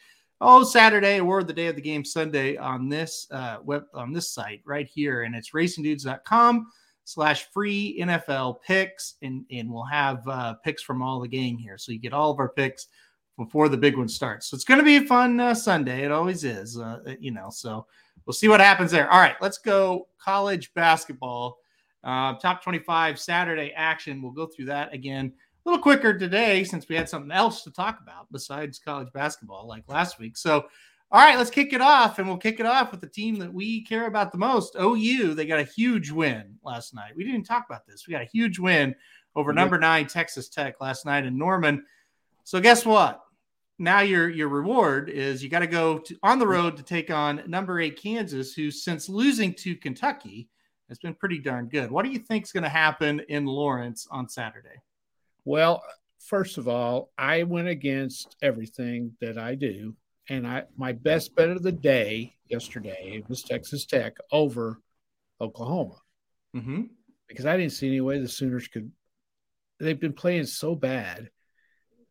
[0.42, 4.30] oh Saturday or the day of the game Sunday on this uh, web on this
[4.30, 6.66] site right here, and it's racingdudes.com
[7.04, 11.78] slash free NFL picks, and and we'll have uh, picks from all the game here,
[11.78, 12.88] so you get all of our picks
[13.38, 14.48] before the big one starts.
[14.48, 16.04] So it's going to be a fun uh, Sunday.
[16.04, 17.48] It always is, uh, you know.
[17.50, 17.86] So
[18.26, 19.10] we'll see what happens there.
[19.10, 21.58] All right, let's go college basketball.
[22.04, 24.20] Uh, top 25 Saturday action.
[24.20, 25.32] We'll go through that again
[25.64, 29.66] a little quicker today since we had something else to talk about besides college basketball
[29.66, 30.36] like last week.
[30.36, 30.64] So,
[31.10, 33.52] all right, let's kick it off, and we'll kick it off with the team that
[33.52, 34.76] we care about the most.
[34.80, 37.12] OU, they got a huge win last night.
[37.14, 38.06] We didn't talk about this.
[38.06, 38.94] We got a huge win
[39.36, 41.84] over number nine Texas Tech last night in Norman.
[42.44, 43.20] So, guess what?
[43.78, 47.10] Now your your reward is you got to go to, on the road to take
[47.10, 50.48] on number eight Kansas, who since losing to Kentucky
[50.88, 51.90] has been pretty darn good.
[51.90, 54.80] What do you think is going to happen in Lawrence on Saturday?
[55.44, 55.82] Well,
[56.18, 59.96] first of all, I went against everything that I do,
[60.28, 64.80] and I my best bet of the day yesterday was Texas Tech over
[65.40, 65.96] Oklahoma
[66.54, 66.82] mm-hmm.
[67.28, 68.92] because I didn't see any way the Sooners could.
[69.80, 71.30] They've been playing so bad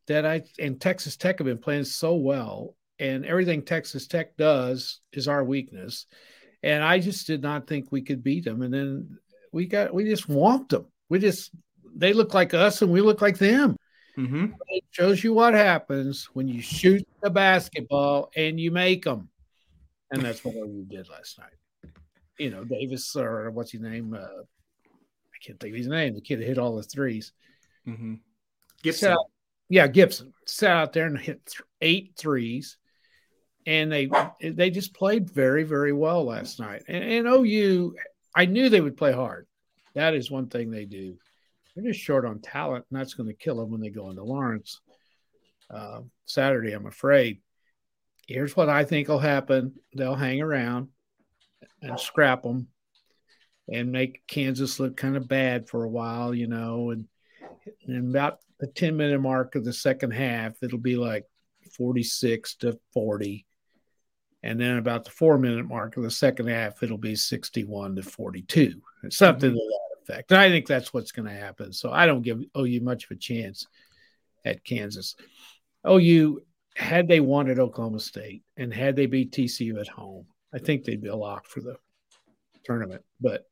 [0.08, 5.00] that I and Texas Tech have been playing so well, and everything Texas Tech does
[5.13, 6.06] is our weakness.
[6.63, 8.62] and I just did not think we could beat them.
[8.62, 9.17] And then
[9.52, 10.86] we got we just whomped them.
[11.10, 11.52] We just
[11.96, 13.76] they look like us and we look like them.
[14.18, 14.48] Mm-hmm.
[14.70, 19.30] It shows you what happens when you shoot the basketball and you make them,
[20.12, 21.94] and that's what we did last night.
[22.38, 24.14] You know, Davis or what's his name?
[24.14, 26.14] Uh, I can't think of his name.
[26.14, 27.32] The kid hit all the 3s
[27.88, 28.16] mm-hmm.
[28.84, 29.26] Gibson, out,
[29.70, 32.78] yeah, Gibson sat out there and hit th- eight threes,
[33.66, 34.10] and they
[34.42, 36.84] they just played very very well last night.
[36.88, 37.96] And, and OU,
[38.36, 39.48] I knew they would play hard.
[39.94, 41.18] That is one thing they do.
[41.76, 44.24] They're just short on talent, and that's going to kill them when they go into
[44.24, 44.82] Lawrence
[45.70, 46.74] uh, Saturday.
[46.74, 47.42] I'm afraid.
[48.28, 50.90] Here's what I think will happen: they'll hang around
[51.82, 52.68] and scrap them,
[53.72, 56.92] and make Kansas look kind of bad for a while, you know.
[56.92, 57.06] And,
[57.88, 61.26] and about the 10 minute mark of the second half, it'll be like
[61.78, 63.46] 46 to 40.
[64.44, 68.04] And then about the four minute mark of the second half, it'll be 61 to
[68.04, 68.82] 42.
[69.10, 69.58] Something mm-hmm.
[70.02, 70.32] Effect.
[70.32, 71.74] And I think that's what's going to happen.
[71.74, 73.68] So I don't give OU much of a chance
[74.46, 75.16] at Kansas.
[75.88, 76.42] OU,
[76.76, 81.02] had they wanted Oklahoma State and had they beat TCU at home, I think they'd
[81.02, 81.76] be a lock for the
[82.64, 83.04] tournament.
[83.20, 83.46] But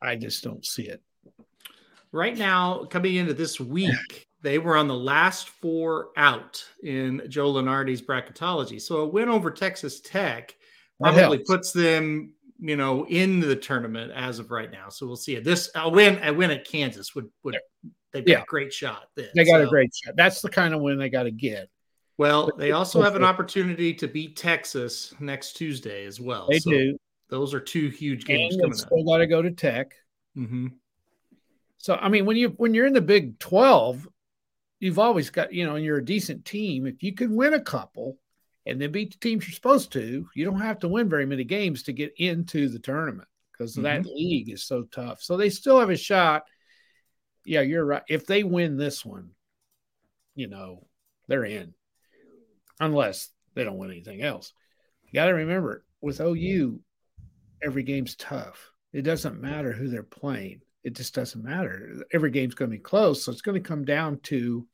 [0.00, 1.02] I just don't see it.
[2.10, 7.52] Right now, coming into this week, they were on the last four out in Joe
[7.52, 8.80] Lunardi's bracketology.
[8.80, 10.54] So a win over Texas Tech
[11.00, 14.88] probably puts them, you know, in the tournament as of right now.
[14.88, 15.42] So we'll see it.
[15.42, 17.58] This a win, a win at Kansas would would
[18.12, 18.42] they've got yeah.
[18.42, 19.08] a great shot.
[19.16, 19.28] Then.
[19.34, 20.14] They got so, a great shot.
[20.16, 21.68] That's the kind of win they got to get.
[22.18, 26.46] Well, but they also have an opportunity to beat Texas next Tuesday as well.
[26.48, 26.98] They so do.
[27.30, 29.94] Those are two huge games and coming still got to go to Tech.
[30.36, 30.68] Mm-hmm.
[31.78, 34.06] So I mean, when you when you're in the Big Twelve,
[34.78, 36.86] you've always got you know, and you're a decent team.
[36.86, 38.18] If you can win a couple
[38.66, 41.44] and then beat the teams you're supposed to, you don't have to win very many
[41.44, 43.82] games to get into the tournament because mm-hmm.
[43.82, 45.22] that league is so tough.
[45.22, 46.44] So they still have a shot.
[47.44, 48.02] Yeah, you're right.
[48.08, 49.30] If they win this one,
[50.34, 50.86] you know,
[51.28, 51.74] they're in,
[52.80, 54.52] unless they don't win anything else.
[55.04, 56.80] You got to remember with OU,
[57.62, 58.70] every game's tough.
[58.92, 62.02] It doesn't matter who they're playing it just doesn't matter.
[62.12, 63.24] Every game's going to be close.
[63.24, 64.66] So it's going to come down to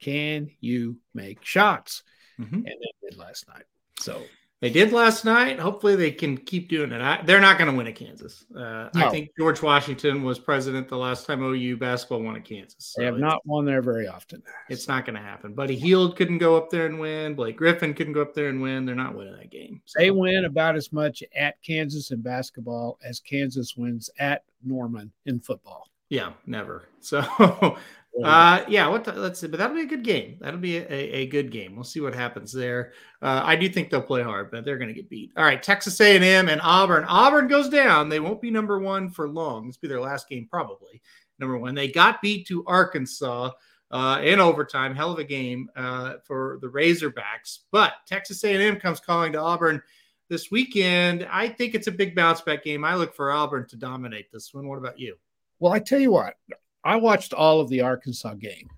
[0.00, 2.02] can you make shots?
[2.40, 2.54] Mm-hmm.
[2.54, 3.64] And they did last night.
[4.00, 4.22] So
[4.60, 5.58] they did last night.
[5.58, 7.00] Hopefully they can keep doing it.
[7.00, 8.44] I, they're not going to win at Kansas.
[8.54, 9.06] Uh, no.
[9.06, 12.76] I think George Washington was president the last time OU basketball won at Kansas.
[12.78, 14.42] So they have not won there very often.
[14.68, 15.54] It's not going to happen.
[15.54, 17.34] Buddy Hield couldn't go up there and win.
[17.34, 18.84] Blake Griffin couldn't go up there and win.
[18.84, 19.80] They're not winning that game.
[19.86, 19.98] So.
[19.98, 25.40] They win about as much at Kansas in basketball as Kansas wins at Norman in
[25.40, 25.88] football.
[26.10, 26.86] Yeah, never.
[27.02, 27.78] So,
[28.24, 30.36] uh, yeah, what the, let's see, but that'll be a good game.
[30.40, 31.74] That'll be a, a good game.
[31.74, 32.92] We'll see what happens there.
[33.22, 35.32] Uh, I do think they'll play hard, but they're going to get beat.
[35.36, 37.04] All right, Texas A&M and Auburn.
[37.04, 38.08] Auburn goes down.
[38.08, 39.66] They won't be number one for long.
[39.66, 41.00] This will be their last game, probably
[41.40, 41.74] number one.
[41.74, 43.50] They got beat to Arkansas
[43.90, 44.94] uh, in overtime.
[44.94, 47.60] Hell of a game uh, for the Razorbacks.
[47.72, 49.82] But Texas A&M comes calling to Auburn
[50.28, 51.26] this weekend.
[51.30, 52.84] I think it's a big bounce back game.
[52.84, 54.68] I look for Auburn to dominate this one.
[54.68, 55.16] What about you?
[55.58, 56.34] Well, I tell you what,
[56.82, 58.68] I watched all of the Arkansas game.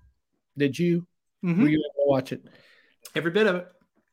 [0.57, 1.07] Did you?
[1.43, 1.61] Mm-hmm.
[1.61, 2.43] Were you able to watch it?
[3.15, 3.67] Every bit of it.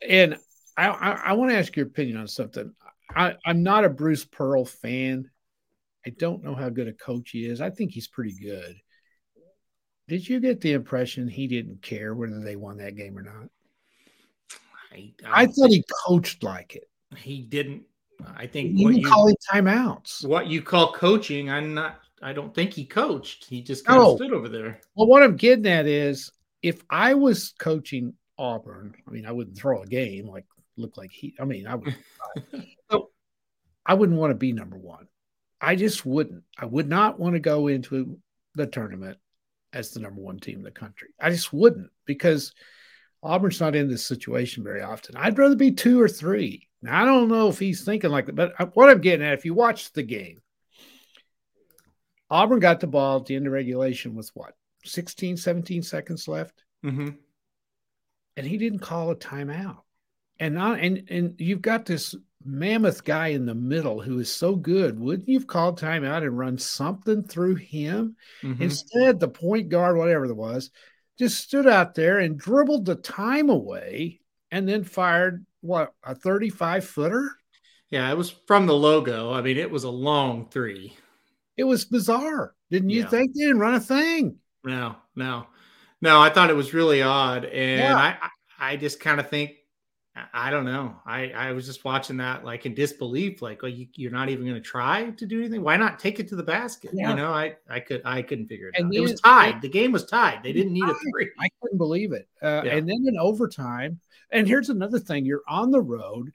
[0.09, 0.39] And
[0.77, 2.73] I, I, I want to ask your opinion on something.
[3.15, 5.31] I, I'm not a Bruce Pearl fan.
[6.07, 7.61] I don't know how good a coach he is.
[7.61, 8.77] I think he's pretty good.
[10.09, 13.49] Did you get the impression he didn't care whether they won that game or not?
[14.93, 17.83] I, I, I thought he coached like it he didn't.
[18.37, 20.27] I think he didn't calling timeouts.
[20.27, 22.01] What you call coaching, I'm not.
[22.23, 23.47] I don't think he coached.
[23.47, 24.13] He just kind no.
[24.13, 24.81] of stood over there.
[24.95, 26.31] Well, what I'm getting at is,
[26.63, 30.45] if I was coaching Auburn, I mean, I wouldn't throw a game like
[30.77, 31.35] look like he.
[31.41, 31.97] I mean, I would.
[32.91, 33.11] so
[33.87, 35.07] I wouldn't want to be number one.
[35.61, 36.45] I just wouldn't.
[36.59, 38.19] I would not want to go into
[38.55, 39.19] the tournament
[39.73, 41.09] as the number one team in the country.
[41.21, 42.53] I just wouldn't because
[43.23, 45.17] Auburn's not in this situation very often.
[45.17, 46.69] I'd rather be two or three.
[46.83, 49.35] Now, I don't know if he's thinking like that, but uh, what I'm getting at,
[49.35, 50.41] if you watch the game,
[52.31, 56.63] Auburn got the ball at the end of regulation with what, 16, 17 seconds left?
[56.85, 57.11] Mm-hmm.
[58.37, 59.79] And he didn't call a timeout.
[60.39, 62.15] And, not, and, and you've got this
[62.45, 64.99] mammoth guy in the middle who is so good.
[64.99, 68.17] Wouldn't you've called timeout and run something through him?
[68.43, 68.63] Mm-hmm.
[68.63, 70.71] Instead, the point guard, whatever it was,
[71.19, 76.85] just stood out there and dribbled the time away and then fired what a 35
[76.85, 77.31] footer
[77.91, 80.97] yeah it was from the logo i mean it was a long three
[81.61, 83.09] it was bizarre didn't you yeah.
[83.09, 85.47] think they didn't run a thing no no
[86.01, 87.97] no i thought it was really odd and yeah.
[87.97, 89.53] i i just kind of think
[90.35, 90.97] I don't know.
[91.07, 94.45] I, I was just watching that like in disbelief, like, well, you, are not even
[94.45, 95.63] going to try to do anything.
[95.63, 96.91] Why not take it to the basket?
[96.93, 97.11] Yeah.
[97.11, 98.95] You know, I, I could, I couldn't figure it and out.
[98.95, 99.63] It was tied.
[99.63, 100.43] The game was tied.
[100.43, 101.31] They didn't need a three.
[101.39, 102.29] I couldn't believe it.
[102.43, 102.63] Uh.
[102.65, 106.33] And then in overtime, and here's another thing: you're on the road,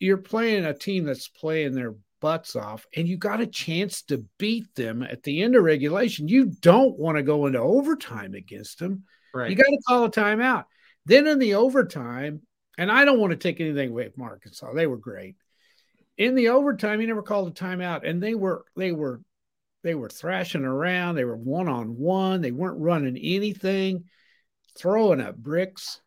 [0.00, 4.24] you're playing a team that's playing their butts off, and you got a chance to
[4.38, 6.28] beat them at the end of regulation.
[6.28, 9.04] You don't want to go into overtime against them.
[9.34, 9.50] Right.
[9.50, 10.64] You got to call a timeout.
[11.04, 12.42] Then in the overtime,
[12.78, 14.72] and I don't want to take anything away from Arkansas.
[14.72, 15.36] They were great.
[16.18, 19.20] In the overtime, he never called a timeout, and they were they were
[19.82, 21.14] they were thrashing around.
[21.14, 22.40] They were one on one.
[22.40, 24.04] They weren't running anything,
[24.76, 26.00] throwing up bricks,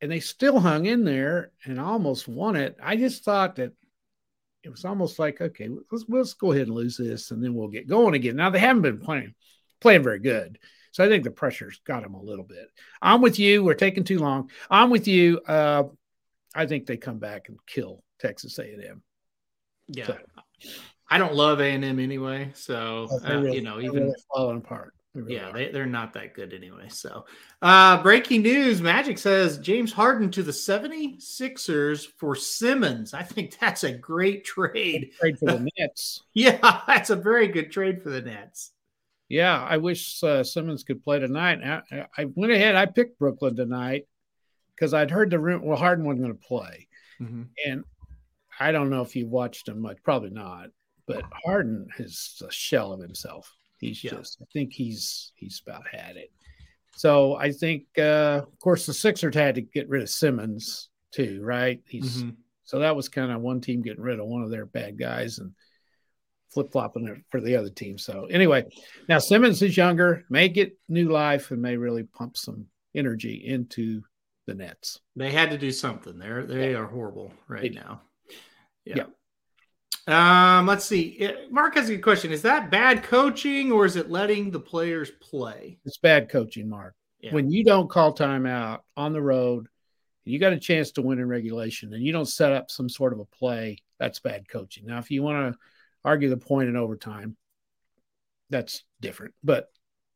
[0.00, 2.76] and they still hung in there and almost won it.
[2.82, 3.72] I just thought that
[4.62, 7.68] it was almost like okay, let's let's go ahead and lose this, and then we'll
[7.68, 8.36] get going again.
[8.36, 9.34] Now they haven't been playing
[9.80, 10.58] playing very good.
[10.92, 12.68] So I think the pressure's got them a little bit.
[13.00, 13.62] I'm with you.
[13.62, 14.50] We're taking too long.
[14.68, 15.40] I'm with you.
[15.46, 15.84] Uh,
[16.54, 19.02] I think they come back and kill Texas A&M.
[19.86, 20.18] Yeah, so.
[21.08, 24.94] I don't love A&M anyway, so oh, uh, really, you know even really falling apart.
[25.12, 26.86] Really yeah, they, they're not that good anyway.
[26.88, 27.24] So,
[27.62, 33.12] uh, breaking news Magic says James Harden to the 76ers for Simmons.
[33.12, 35.10] I think that's a great trade.
[35.18, 36.22] Trade for the Nets.
[36.32, 38.70] yeah, that's a very good trade for the Nets.
[39.28, 41.60] Yeah, I wish uh, Simmons could play tonight.
[41.90, 42.76] I, I, went ahead.
[42.76, 44.06] I picked Brooklyn tonight
[44.74, 45.62] because I'd heard the room.
[45.64, 46.88] Well, Harden wasn't going to play,
[47.20, 47.42] mm-hmm.
[47.64, 47.84] and
[48.60, 49.98] I don't know if you watched him much.
[50.04, 50.70] Probably not.
[51.06, 53.56] But Harden is a shell of himself.
[53.80, 54.12] He's yeah.
[54.12, 54.38] just.
[54.40, 56.30] I think he's he's about had it.
[56.96, 61.40] So I think, uh, of course, the Sixers had to get rid of Simmons too,
[61.42, 61.80] right?
[61.88, 62.30] He's mm-hmm.
[62.64, 65.38] so that was kind of one team getting rid of one of their bad guys,
[65.38, 65.52] and
[66.50, 67.96] flip flopping it for the other team.
[67.96, 68.64] So anyway,
[69.08, 74.02] now Simmons is younger, may get new life and may really pump some energy into
[74.46, 75.00] the Nets.
[75.16, 76.18] They had to do something.
[76.18, 78.02] They're they are horrible right now.
[78.84, 78.96] Yeah.
[78.96, 79.04] yeah.
[80.10, 81.32] Um, let's see.
[81.50, 82.32] Mark has a good question.
[82.32, 85.78] Is that bad coaching or is it letting the players play?
[85.84, 86.94] It's bad coaching, Mark.
[87.20, 87.34] Yeah.
[87.34, 89.68] When you don't call timeout on the road,
[90.24, 93.12] you got a chance to win in regulation and you don't set up some sort
[93.12, 94.86] of a play, that's bad coaching.
[94.86, 95.58] Now, if you want to
[96.04, 97.36] argue the point in overtime.
[98.50, 99.70] That's different, but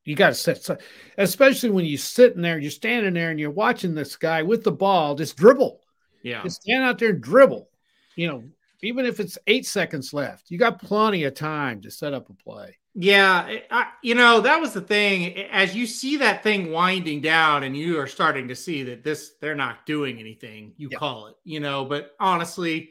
[0.04, 0.80] you got to set,
[1.16, 4.72] especially when you're sitting there, you're standing there, and you're watching this guy with the
[4.72, 5.80] ball just dribble.
[6.22, 7.68] Yeah, just stand out there and dribble.
[8.16, 8.44] You know,
[8.82, 12.34] even if it's eight seconds left, you got plenty of time to set up a
[12.34, 12.76] play.
[12.96, 15.36] Yeah, I, you know that was the thing.
[15.50, 19.32] As you see that thing winding down, and you are starting to see that this
[19.40, 20.98] they're not doing anything, you yeah.
[20.98, 21.34] call it.
[21.44, 22.90] You know, but honestly,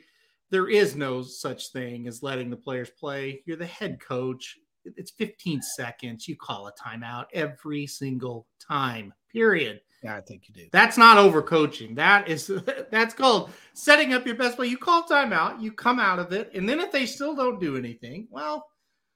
[0.50, 3.42] there is no such thing as letting the players play.
[3.46, 4.58] You're the head coach.
[4.86, 6.28] It's 15 seconds.
[6.28, 9.14] You call a timeout every single time.
[9.32, 9.80] Period.
[10.04, 10.68] Yeah, I think you do.
[10.72, 11.96] That's not overcoaching.
[11.96, 12.52] That is
[12.92, 14.68] that's called setting up your best play.
[14.68, 17.78] You call timeout, you come out of it, and then if they still don't do
[17.78, 18.68] anything, well,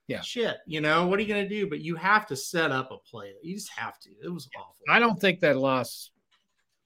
[0.07, 0.57] yeah, shit.
[0.65, 1.67] You know what are you going to do?
[1.67, 3.33] But you have to set up a play.
[3.43, 4.09] You just have to.
[4.23, 4.75] It was awful.
[4.89, 6.11] I don't think that loss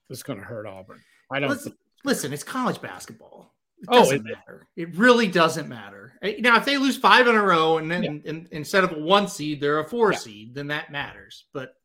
[0.09, 1.01] is going to hurt Auburn.
[1.31, 1.51] I don't.
[1.51, 3.53] Listen, listen, it's college basketball.
[3.81, 4.67] It oh, doesn't it, matter.
[4.75, 6.13] It really doesn't matter.
[6.23, 8.31] Eh, now, if they lose five in a row and then yeah.
[8.31, 10.17] and, instead of a one seed, they're a four yeah.
[10.17, 11.45] seed, then that matters.
[11.53, 11.75] But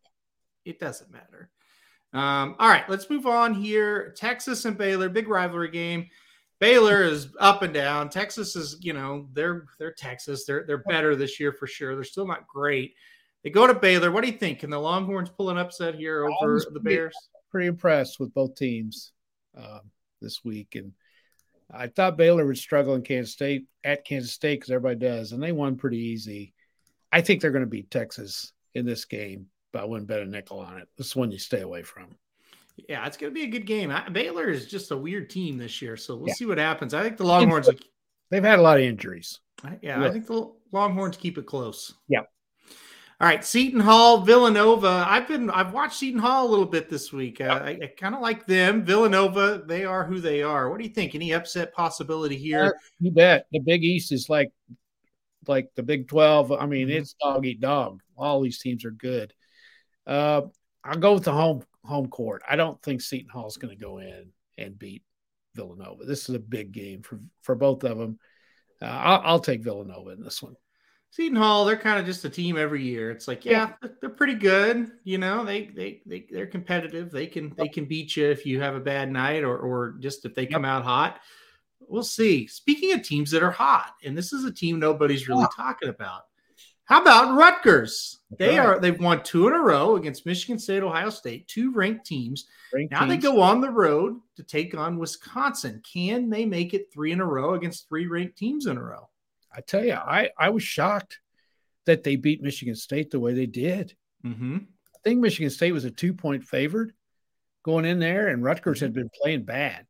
[0.64, 1.50] it doesn't matter.
[2.16, 4.14] Um, all right, let's move on here.
[4.16, 6.09] Texas and Baylor, big rivalry game.
[6.59, 8.09] Baylor is up and down.
[8.09, 10.46] Texas is, you know, they're they're Texas.
[10.46, 11.94] They're they're better this year for sure.
[11.94, 12.94] They're still not great.
[13.44, 14.11] They go to Baylor.
[14.11, 14.61] What do you think?
[14.61, 17.14] Can the Longhorns pull an upset here over the Bears?
[17.50, 19.12] Pretty impressed with both teams
[19.55, 19.81] uh,
[20.22, 20.92] this week, and
[21.70, 25.42] I thought Baylor would struggle in Kansas State at Kansas State because everybody does, and
[25.42, 26.55] they won pretty easy.
[27.12, 30.26] I think they're going to beat Texas in this game, but I wouldn't bet a
[30.26, 30.88] nickel on it.
[30.96, 32.16] This is one you stay away from.
[32.88, 33.92] Yeah, it's going to be a good game.
[34.12, 36.35] Baylor is just a weird team this year, so we'll yeah.
[36.35, 36.92] see what happens.
[36.94, 37.68] I think the Longhorns.
[38.31, 39.40] They've had a lot of injuries.
[39.81, 41.94] Yeah, I think the Longhorns keep it close.
[42.09, 42.22] Yeah.
[43.18, 45.07] All right, Seton Hall, Villanova.
[45.09, 47.40] I've been I've watched Seton Hall a little bit this week.
[47.40, 48.85] Uh, I, I kind of like them.
[48.85, 50.68] Villanova, they are who they are.
[50.68, 51.14] What do you think?
[51.14, 52.79] Any upset possibility here?
[53.00, 53.46] you bet.
[53.52, 54.52] The Big East is like
[55.48, 56.52] like the Big Twelve.
[56.52, 56.98] I mean, mm-hmm.
[56.98, 58.02] it's dog eat dog.
[58.18, 59.33] All these teams are good.
[60.06, 60.42] Uh,
[60.84, 62.42] I'll go with the home home court.
[62.48, 65.02] I don't think Seton Hall is going to go in and beat
[65.54, 66.04] Villanova.
[66.04, 68.18] This is a big game for for both of them.
[68.80, 70.57] Uh, I'll, I'll take Villanova in this one.
[71.11, 73.11] Seton Hall, they're kind of just a team every year.
[73.11, 74.90] It's like, yeah, yeah, they're pretty good.
[75.04, 77.11] You know, they they they they're competitive.
[77.11, 80.24] They can they can beat you if you have a bad night or or just
[80.24, 81.20] if they come out hot.
[81.88, 82.46] We'll see.
[82.48, 86.22] Speaking of teams that are hot, and this is a team nobody's really talking about.
[86.87, 88.20] How about Rutgers?
[88.39, 92.07] They are they've won two in a row against Michigan State, Ohio State, two ranked
[92.07, 92.47] teams.
[92.72, 93.11] Ranked now teams.
[93.11, 95.82] they go on the road to take on Wisconsin.
[95.93, 99.09] Can they make it three in a row against three ranked teams in a row?
[99.53, 101.18] I tell you, I I was shocked
[101.87, 103.97] that they beat Michigan State the way they did.
[104.24, 104.59] Mm-hmm.
[104.95, 106.93] I think Michigan State was a two point favorite
[107.64, 109.87] going in there, and Rutgers had been playing bad,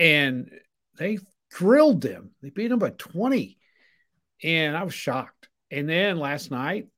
[0.00, 0.50] and
[0.98, 1.18] they
[1.50, 2.32] drilled them.
[2.42, 3.58] They beat them by twenty,
[4.42, 5.48] and I was shocked.
[5.70, 6.88] And then last night,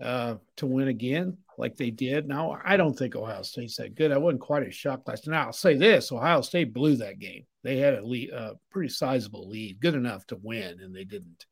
[0.00, 2.28] uh, to win again like they did.
[2.28, 4.12] Now, I don't think Ohio State's that good.
[4.12, 5.46] I wasn't quite as shocked last night.
[5.46, 7.44] I'll say this Ohio State blew that game.
[7.62, 11.46] They had a lead, a pretty sizable lead, good enough to win, and they didn't.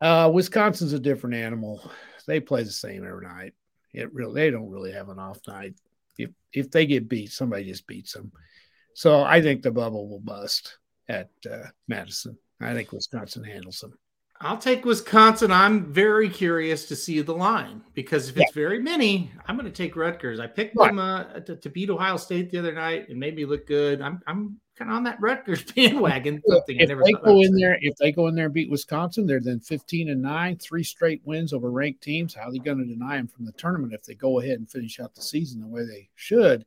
[0.00, 1.90] Uh, Wisconsin's a different animal.
[2.26, 3.54] They play the same every night.
[3.92, 5.74] It really they don't really have an off night.
[6.18, 8.30] If if they get beat, somebody just beats them.
[8.94, 12.38] So I think the bubble will bust at uh, Madison.
[12.60, 13.92] I think Wisconsin handles them.
[14.40, 15.50] I'll take Wisconsin.
[15.50, 19.72] I'm very curious to see the line because if it's very many, I'm going to
[19.72, 20.40] take Rutgers.
[20.40, 20.88] I picked right.
[20.88, 24.02] them uh, to, to, beat Ohio State the other night and made me look good.
[24.02, 26.42] I'm I'm kind of on that Rutgers bandwagon.
[26.46, 29.40] Something if they go in there, if they go in there and beat Wisconsin, they're
[29.40, 32.34] then 15 and nine, three straight wins over ranked teams.
[32.34, 34.70] How are they going to deny them from the tournament if they go ahead and
[34.70, 36.64] finish out the season the way they should?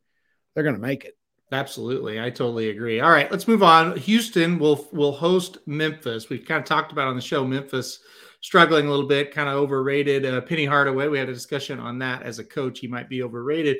[0.54, 1.16] They're going to make it.
[1.52, 3.00] Absolutely, I totally agree.
[3.00, 3.96] All right, let's move on.
[3.96, 6.28] Houston will will host Memphis.
[6.28, 7.98] We've kind of talked about on the show Memphis
[8.40, 10.24] struggling a little bit, kind of overrated.
[10.24, 12.78] Uh, Penny Hardaway, we had a discussion on that as a coach.
[12.78, 13.78] He might be overrated.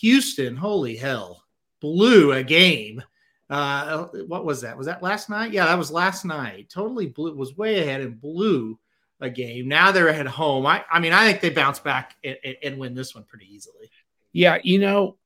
[0.00, 1.44] Houston, holy hell,
[1.80, 3.02] blew a game.
[3.50, 4.78] Uh, what was that?
[4.78, 5.52] Was that last night?
[5.52, 6.70] Yeah, that was last night.
[6.70, 7.34] Totally blew.
[7.34, 8.78] Was way ahead and blew
[9.20, 9.68] a game.
[9.68, 10.64] Now they're at home.
[10.64, 13.90] I, I mean, I think they bounce back and, and win this one pretty easily.
[14.32, 15.18] Yeah, you know,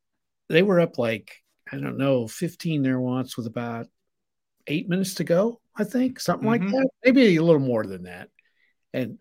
[0.48, 1.43] they were up like
[1.74, 3.86] I don't know, 15 there once with about
[4.66, 6.66] eight minutes to go, I think, something mm-hmm.
[6.66, 6.88] like that.
[7.04, 8.28] Maybe a little more than that.
[8.92, 9.18] And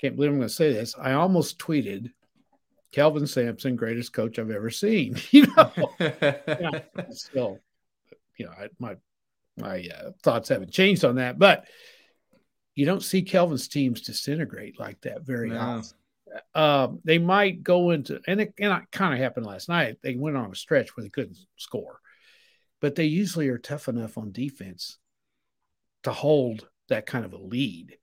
[0.00, 0.94] can't believe I'm going to say this.
[0.96, 2.10] I almost tweeted
[2.92, 5.16] Kelvin Sampson, greatest coach I've ever seen.
[5.30, 6.80] You know, yeah,
[7.10, 7.58] still,
[8.38, 8.96] you know, I, my
[9.58, 11.66] my uh, thoughts haven't changed on that, but
[12.74, 15.58] you don't see Kelvin's teams disintegrate like that very no.
[15.58, 15.98] often.
[16.54, 19.96] Uh, they might go into and it, and it kind of happened last night.
[20.02, 22.00] They went on a stretch where they couldn't score,
[22.80, 24.98] but they usually are tough enough on defense
[26.02, 27.96] to hold that kind of a lead,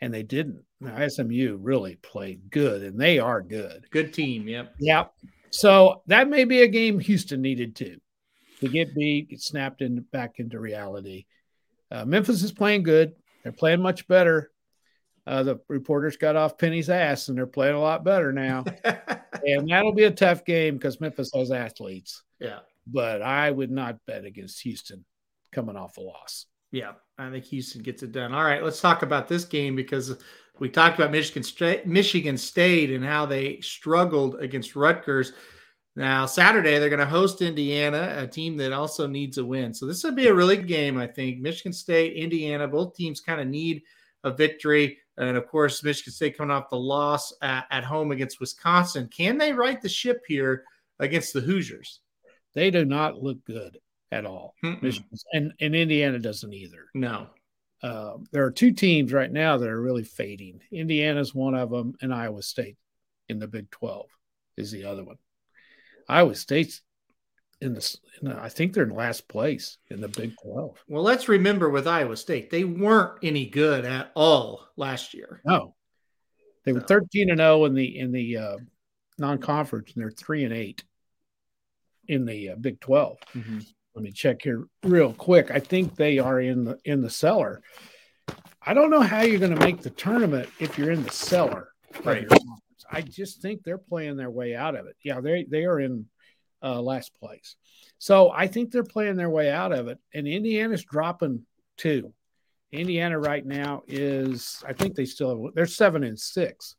[0.00, 0.64] and they didn't.
[0.80, 3.86] Now SMU really played good, and they are good.
[3.90, 4.48] Good team.
[4.48, 4.74] Yep.
[4.80, 5.12] Yep.
[5.50, 7.98] So that may be a game Houston needed to
[8.60, 11.26] to get beat, get snapped in back into reality.
[11.90, 13.12] Uh, Memphis is playing good.
[13.42, 14.50] They're playing much better
[15.26, 18.64] uh, the reporters got off Penny's ass and they're playing a lot better now.
[18.84, 22.22] and that'll be a tough game because Memphis has athletes.
[22.40, 22.60] Yeah.
[22.86, 25.04] But I would not bet against Houston
[25.52, 26.46] coming off a loss.
[26.72, 28.32] Yeah, I think Houston gets it done.
[28.32, 30.16] All right, let's talk about this game because
[30.58, 35.32] we talked about Michigan State, Michigan State and how they struggled against Rutgers.
[35.94, 39.74] Now, Saturday, they're going to host Indiana, a team that also needs a win.
[39.74, 41.40] So, this would be a really good game, I think.
[41.40, 43.82] Michigan State, Indiana, both teams kind of need
[44.24, 44.98] a victory.
[45.28, 49.08] And of course, Michigan State coming off the loss at, at home against Wisconsin.
[49.08, 50.64] Can they right the ship here
[50.98, 52.00] against the Hoosiers?
[52.54, 53.78] They do not look good
[54.10, 54.54] at all.
[55.32, 56.86] And, and Indiana doesn't either.
[56.94, 57.28] No.
[57.82, 60.60] Uh, there are two teams right now that are really fading.
[60.70, 62.76] Indiana's one of them, and Iowa State
[63.28, 64.06] in the Big 12
[64.56, 65.16] is the other one.
[66.08, 66.82] Iowa State's
[67.62, 70.84] in the, in the, I think they're in last place in the Big 12.
[70.88, 75.40] Well, let's remember with Iowa State, they weren't any good at all last year.
[75.44, 75.74] No.
[76.64, 78.56] They were 13 and 0 in the in the uh,
[79.18, 80.84] non-conference and they're 3 and 8
[82.08, 83.18] in the uh, Big 12.
[83.34, 83.58] Mm-hmm.
[83.94, 85.50] Let me check here real quick.
[85.50, 87.62] I think they are in the in the cellar.
[88.64, 91.72] I don't know how you're going to make the tournament if you're in the cellar.
[92.04, 92.26] Right.
[92.90, 94.96] I just think they're playing their way out of it.
[95.04, 96.06] Yeah, they they are in
[96.62, 97.56] uh, last place.
[97.98, 99.98] So I think they're playing their way out of it.
[100.12, 101.44] And Indiana's dropping
[101.76, 102.12] two.
[102.72, 106.76] Indiana right now is, I think they still have, they're seven and six,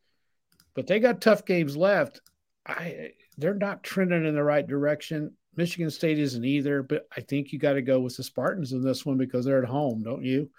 [0.74, 2.20] but they got tough games left.
[2.66, 5.34] I, they're not trending in the right direction.
[5.56, 8.82] Michigan State isn't either, but I think you got to go with the Spartans in
[8.82, 10.50] this one because they're at home, don't you?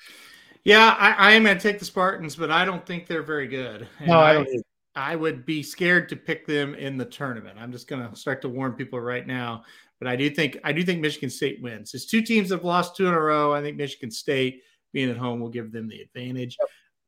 [0.63, 3.49] Yeah, I, I am going to take the Spartans, but I don't think they're very
[3.49, 3.89] good.
[3.99, 4.49] And no, I don't.
[4.49, 4.61] I,
[4.97, 7.59] I would be scared to pick them in the tournament.
[7.61, 9.65] I'm just going to start to warn people right now.
[9.99, 11.95] But I do think I do think Michigan State wins.
[11.95, 13.55] It's two teams have lost two in a row.
[13.55, 16.57] I think Michigan State being at home will give them the advantage.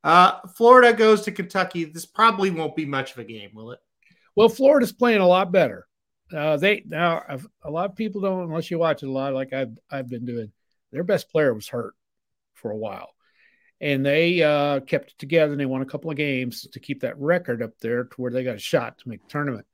[0.02, 1.84] Uh, Florida goes to Kentucky.
[1.84, 3.80] This probably won't be much of a game, will it?
[4.36, 5.86] Well, Florida's playing a lot better.
[6.32, 7.22] Uh, they now
[7.62, 10.24] a lot of people don't unless you watch it a lot, like I've I've been
[10.24, 10.52] doing.
[10.92, 11.94] Their best player was hurt
[12.54, 13.10] for a while,
[13.80, 17.00] and they uh, kept it together and they won a couple of games to keep
[17.00, 19.66] that record up there to where they got a shot to make the tournament.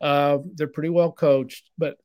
[0.00, 1.98] Uh, they're pretty well coached, but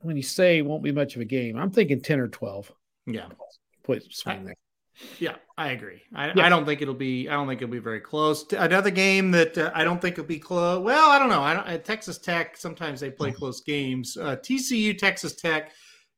[0.00, 2.70] when you say it won't be much of a game, I'm thinking 10 or 12.
[3.06, 3.26] Yeah.
[3.82, 4.54] Put swing there.
[5.18, 6.02] Yeah, I agree.
[6.14, 6.46] I, yeah.
[6.46, 7.28] I, don't think it'll be.
[7.28, 8.50] I don't think it'll be very close.
[8.52, 10.82] Another game that uh, I don't think it'll be close.
[10.82, 11.42] Well, I don't know.
[11.42, 11.84] I don't.
[11.84, 14.16] Texas Tech, sometimes they play close games.
[14.16, 15.72] Uh, TCU, Texas Tech.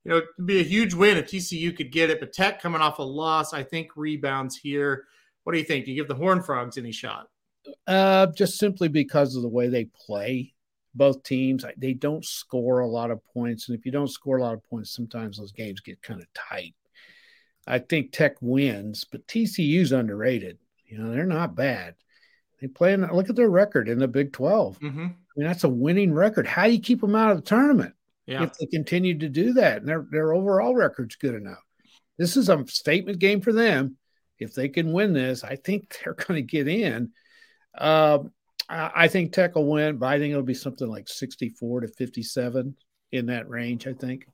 [0.05, 2.80] You know, it'd be a huge win if TCU could get it, but Tech coming
[2.80, 5.05] off a loss, I think rebounds here.
[5.44, 5.84] What do you think?
[5.84, 7.28] Do you give the Horn Frogs any shot?
[7.86, 10.55] Uh, just simply because of the way they play.
[10.94, 14.42] Both teams, they don't score a lot of points, and if you don't score a
[14.42, 16.74] lot of points, sometimes those games get kind of tight.
[17.66, 20.59] I think Tech wins, but TCU's underrated.
[20.86, 21.94] You know, they're not bad.
[22.61, 24.80] They play in, look at their record in the Big 12.
[24.80, 25.01] Mm-hmm.
[25.01, 25.05] I
[25.36, 26.46] mean, that's a winning record.
[26.46, 27.94] How do you keep them out of the tournament
[28.28, 28.44] yeah.
[28.44, 29.78] if they continue to do that?
[29.78, 31.62] And their, their overall record's good enough.
[32.18, 33.96] This is a statement game for them.
[34.38, 37.12] If they can win this, I think they're going to get in.
[37.76, 38.18] Uh,
[38.70, 42.76] I think Tech will win, but I think it'll be something like 64 to 57
[43.12, 44.26] in that range, I think.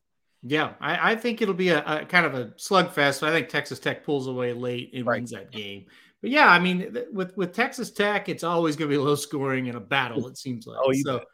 [0.43, 3.23] Yeah, I, I think it'll be a, a, kind of a slugfest.
[3.23, 5.19] I think Texas Tech pulls away late and right.
[5.21, 5.87] wins that game.
[6.21, 9.67] But yeah, I mean, with with Texas Tech, it's always going to be low scoring
[9.67, 10.27] in a battle.
[10.27, 10.79] It seems like.
[10.83, 11.27] Oh, so, bet.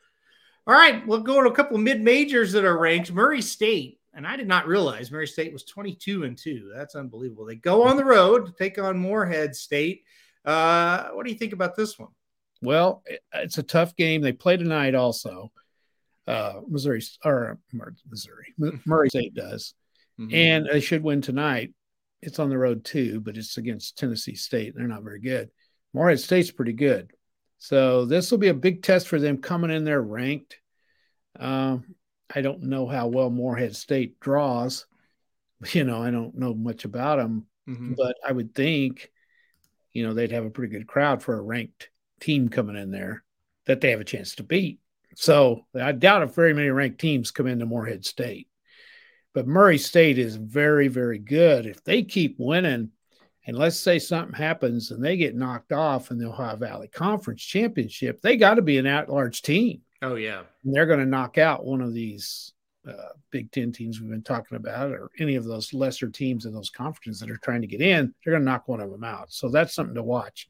[0.70, 3.10] All right, we'll go to a couple of mid majors that are ranked.
[3.10, 6.70] Murray State, and I did not realize Murray State was twenty two and two.
[6.72, 7.44] That's unbelievable.
[7.44, 10.04] They go on the road to take on Morehead State.
[10.44, 12.10] Uh, what do you think about this one?
[12.62, 13.02] Well,
[13.34, 14.22] it's a tough game.
[14.22, 15.50] They play tonight also
[16.28, 17.58] uh, Missouri or
[18.08, 18.54] Missouri,
[18.86, 19.74] Murray State does,
[20.20, 20.32] mm-hmm.
[20.32, 21.74] and they should win tonight.
[22.22, 24.74] It's on the road too, but it's against Tennessee State.
[24.76, 25.50] They're not very good.
[25.94, 27.10] Morehead State's pretty good,
[27.58, 30.59] so this will be a big test for them coming in there ranked.
[31.38, 31.94] Um,
[32.34, 34.86] I don't know how well Morehead State draws.
[35.72, 37.92] You know, I don't know much about them, mm-hmm.
[37.94, 39.10] but I would think,
[39.92, 43.22] you know, they'd have a pretty good crowd for a ranked team coming in there
[43.66, 44.80] that they have a chance to beat.
[45.16, 48.48] So I doubt if very many ranked teams come into Morehead State.
[49.34, 51.66] But Murray State is very, very good.
[51.66, 52.90] If they keep winning,
[53.46, 57.42] and let's say something happens and they get knocked off in the Ohio Valley Conference
[57.42, 59.82] Championship, they got to be an at large team.
[60.02, 60.42] Oh, yeah.
[60.64, 62.52] And they're going to knock out one of these
[62.88, 66.54] uh, Big Ten teams we've been talking about, or any of those lesser teams in
[66.54, 68.14] those conferences that are trying to get in.
[68.24, 69.32] They're going to knock one of them out.
[69.32, 70.48] So that's something to watch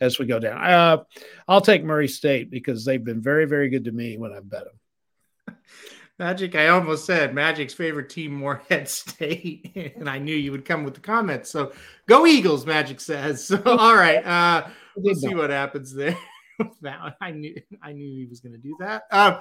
[0.00, 0.62] as we go down.
[0.62, 1.04] Uh,
[1.48, 4.64] I'll take Murray State because they've been very, very good to me when I've bet
[4.64, 5.56] them.
[6.18, 10.84] Magic, I almost said Magic's favorite team, Morehead State, and I knew you would come
[10.84, 11.50] with the comments.
[11.50, 11.72] So
[12.06, 13.44] go Eagles, Magic says.
[13.46, 16.18] So all right, uh, we'll see what happens there.
[16.82, 17.16] that.
[17.20, 19.04] I knew I knew he was going to do that.
[19.10, 19.38] Um,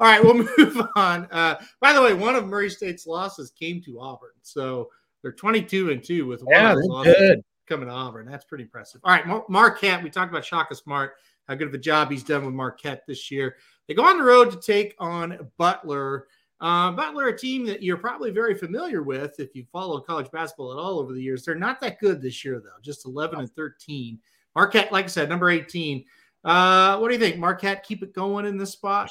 [0.00, 1.26] all right, we'll move on.
[1.30, 4.90] Uh, by the way, one of Murray State's losses came to Auburn, so
[5.22, 6.74] they're twenty-two and two with one yeah.
[7.04, 8.26] Good coming to Auburn.
[8.26, 9.00] That's pretty impressive.
[9.04, 10.02] All right, Marquette.
[10.02, 11.14] We talked about Shaka Smart,
[11.48, 13.56] how good of a job he's done with Marquette this year.
[13.88, 16.26] They go on the road to take on Butler.
[16.60, 20.72] Uh, Butler, a team that you're probably very familiar with if you follow college basketball
[20.72, 21.44] at all over the years.
[21.44, 24.18] They're not that good this year, though, just 11 and 13.
[24.54, 26.04] Marquette, like I said, number 18.
[26.44, 27.84] Uh, what do you think, Marquette?
[27.84, 29.10] Keep it going in this spot.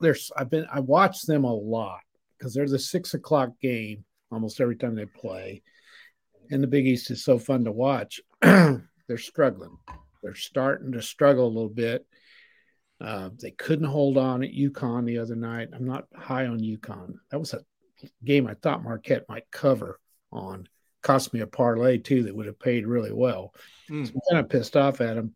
[0.00, 2.00] There's, I've been, I watch them a lot
[2.38, 5.62] because they're the six o'clock game almost every time they play
[6.50, 8.20] and the Big East is so fun to watch.
[8.42, 8.82] They're
[9.16, 9.76] struggling.
[10.22, 12.06] They're starting to struggle a little bit.
[13.00, 15.68] Uh, they couldn't hold on at UConn the other night.
[15.72, 17.14] I'm not high on UConn.
[17.30, 17.60] That was a
[18.24, 19.98] game I thought Marquette might cover
[20.30, 20.68] on.
[21.02, 23.54] Cost me a parlay too that would have paid really well.
[23.90, 24.06] Mm.
[24.06, 25.34] So I'm kind of pissed off at them.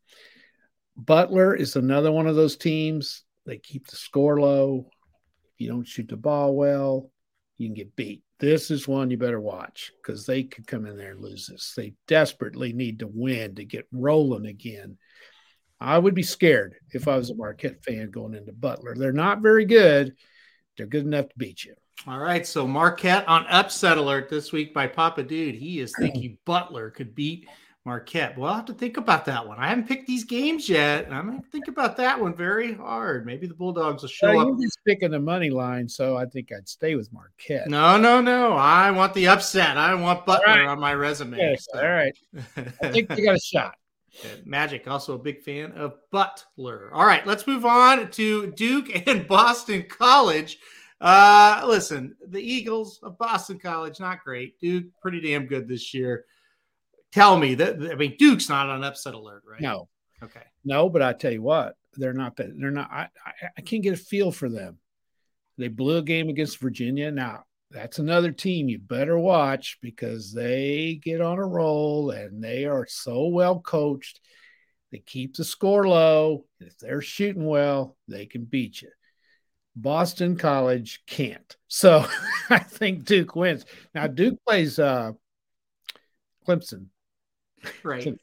[0.97, 3.25] Butler is another one of those teams.
[3.47, 4.89] They keep the score low.
[5.55, 7.11] If you don't shoot the ball well,
[7.59, 10.97] you can get beat this is one you better watch because they could come in
[10.97, 11.73] there and lose this.
[11.77, 14.99] They desperately need to win to get rolling again.
[15.81, 18.95] I would be scared if I was a Marquette fan going into Butler.
[18.97, 20.15] They're not very good.
[20.77, 21.75] They're good enough to beat you.
[22.07, 22.47] All right.
[22.47, 25.55] So Marquette on upset alert this week by Papa Dude.
[25.55, 27.49] He is thinking Butler could beat
[27.87, 28.39] Marquette.
[28.39, 29.59] Well, I'll have to think about that one.
[29.59, 31.05] I haven't picked these games yet.
[31.05, 33.27] and I'm going to think about that one very hard.
[33.27, 34.49] Maybe the Bulldogs will show up.
[34.49, 37.69] You're just picking the money line, so I think I'd stay with Marquette.
[37.69, 38.55] No, no, no.
[38.55, 39.77] I want the upset.
[39.77, 40.67] I want Butler right.
[40.67, 41.37] on my resume.
[41.37, 41.79] Yes, so.
[41.79, 42.17] All right.
[42.57, 43.75] I think they got a shot.
[44.47, 46.89] Magic, also a big fan of Butler.
[46.95, 50.59] All right, let's move on to Duke and Boston College.
[51.03, 54.59] Uh, listen, the Eagles of Boston College, not great.
[54.59, 56.25] Duke, pretty damn good this year
[57.15, 59.61] tell me that I mean Duke's not on upset alert, right?
[59.61, 59.89] No.
[60.23, 60.43] Okay.
[60.65, 63.83] No, but I tell you what, they're not that they're not I, I, I can't
[63.83, 64.79] get a feel for them.
[65.57, 67.11] They blew a game against Virginia.
[67.11, 72.65] Now that's another team you better watch because they get on a roll and they
[72.65, 74.21] are so well coached.
[74.91, 76.47] They keep the score low.
[76.61, 78.91] If they're shooting well, they can beat you.
[79.77, 81.57] Boston College can't.
[81.69, 82.07] So
[82.51, 83.65] I think Duke wins.
[83.95, 85.13] Now Duke plays uh
[86.47, 86.87] Clemson.
[87.83, 88.19] Right.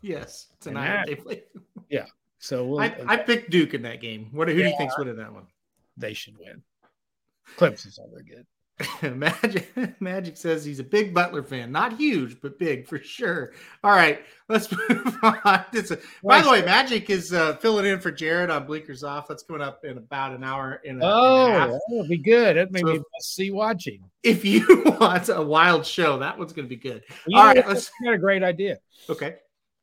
[0.00, 0.48] yes.
[0.60, 1.42] Tonight they play.
[1.88, 2.06] Yeah.
[2.38, 4.28] So we'll, I, I picked Duke in that game.
[4.32, 5.46] What who yeah, do you think's winning that one?
[5.96, 6.62] They should win.
[7.56, 8.46] Clemson's all they're good.
[9.02, 13.52] Magic Magic says he's a big Butler fan, not huge, but big for sure.
[13.84, 15.38] All right, let's move on.
[15.44, 15.64] A,
[16.22, 19.28] by the way, Magic is uh, filling in for Jared on Bleakers Off.
[19.28, 20.80] That's coming up in about an hour.
[20.84, 22.56] In a, oh, that will be good.
[22.56, 24.02] That may so be see watching.
[24.22, 27.02] If you want a wild show, that one's going to be good.
[27.26, 27.90] Well, All right, let's.
[28.04, 28.78] Got a great idea.
[29.08, 29.36] Okay,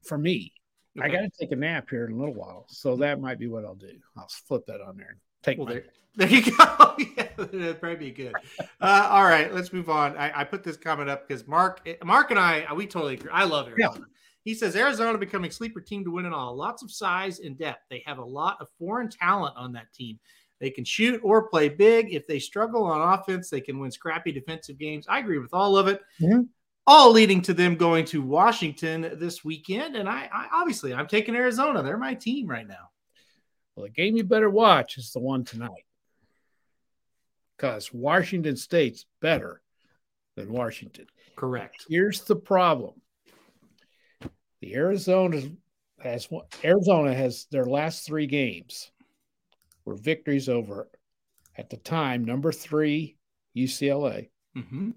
[0.03, 0.53] for me,
[0.97, 1.07] okay.
[1.07, 3.47] I got to take a nap here in a little while, so that might be
[3.47, 3.99] what I'll do.
[4.17, 5.17] I'll flip that on there.
[5.43, 5.67] Take well.
[5.67, 5.85] There
[6.15, 6.95] there you go.
[7.17, 8.33] yeah, that'd probably be good.
[8.81, 10.17] Uh, all right, let's move on.
[10.17, 13.31] I, I put this comment up because Mark, Mark and I, we totally agree.
[13.31, 13.99] I love Arizona.
[13.99, 14.05] Yeah.
[14.43, 16.55] He says Arizona becoming sleeper team to win it all.
[16.55, 17.83] Lots of size and depth.
[17.89, 20.19] They have a lot of foreign talent on that team.
[20.59, 22.13] They can shoot or play big.
[22.13, 25.05] If they struggle on offense, they can win scrappy defensive games.
[25.07, 26.01] I agree with all of it.
[26.19, 26.41] Mm-hmm.
[26.87, 29.95] All leading to them going to Washington this weekend.
[29.95, 31.83] And I, I obviously I'm taking Arizona.
[31.83, 32.88] They're my team right now.
[33.79, 35.85] Well, the game you better watch is the one tonight
[37.55, 39.61] because Washington State's better
[40.35, 41.05] than Washington.
[41.37, 41.85] Correct.
[41.87, 42.95] Here's the problem:
[44.59, 45.43] the Arizona
[45.97, 46.27] has
[46.61, 48.91] Arizona has their last three games
[49.85, 50.89] were victories over
[51.57, 53.15] at the time number three
[53.55, 54.89] UCLA, mm-hmm.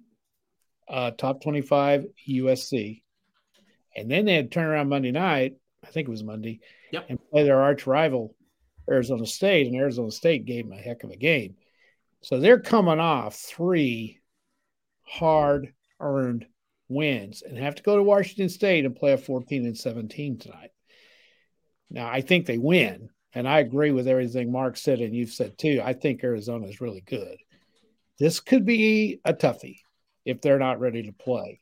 [0.89, 3.03] uh, top twenty five USC,
[3.95, 5.55] and then they had turn around Monday night.
[5.85, 6.59] I think it was Monday,
[6.91, 7.07] yep.
[7.09, 8.35] and play their arch rival
[8.91, 11.57] Arizona State, and Arizona State gave them a heck of a game.
[12.20, 14.20] So they're coming off three
[15.03, 16.47] hard earned
[16.89, 20.70] wins and have to go to Washington State and play a 14 and 17 tonight.
[21.91, 23.11] Now, I think they win.
[23.35, 25.80] And I agree with everything Mark said and you've said too.
[25.83, 27.39] I think Arizona is really good.
[28.18, 29.78] This could be a toughie
[30.24, 31.61] if they're not ready to play.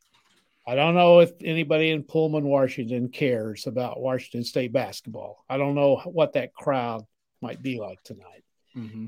[0.70, 5.44] I don't know if anybody in Pullman, Washington cares about Washington State basketball.
[5.48, 7.04] I don't know what that crowd
[7.42, 8.44] might be like tonight.
[8.76, 9.06] Mm-hmm.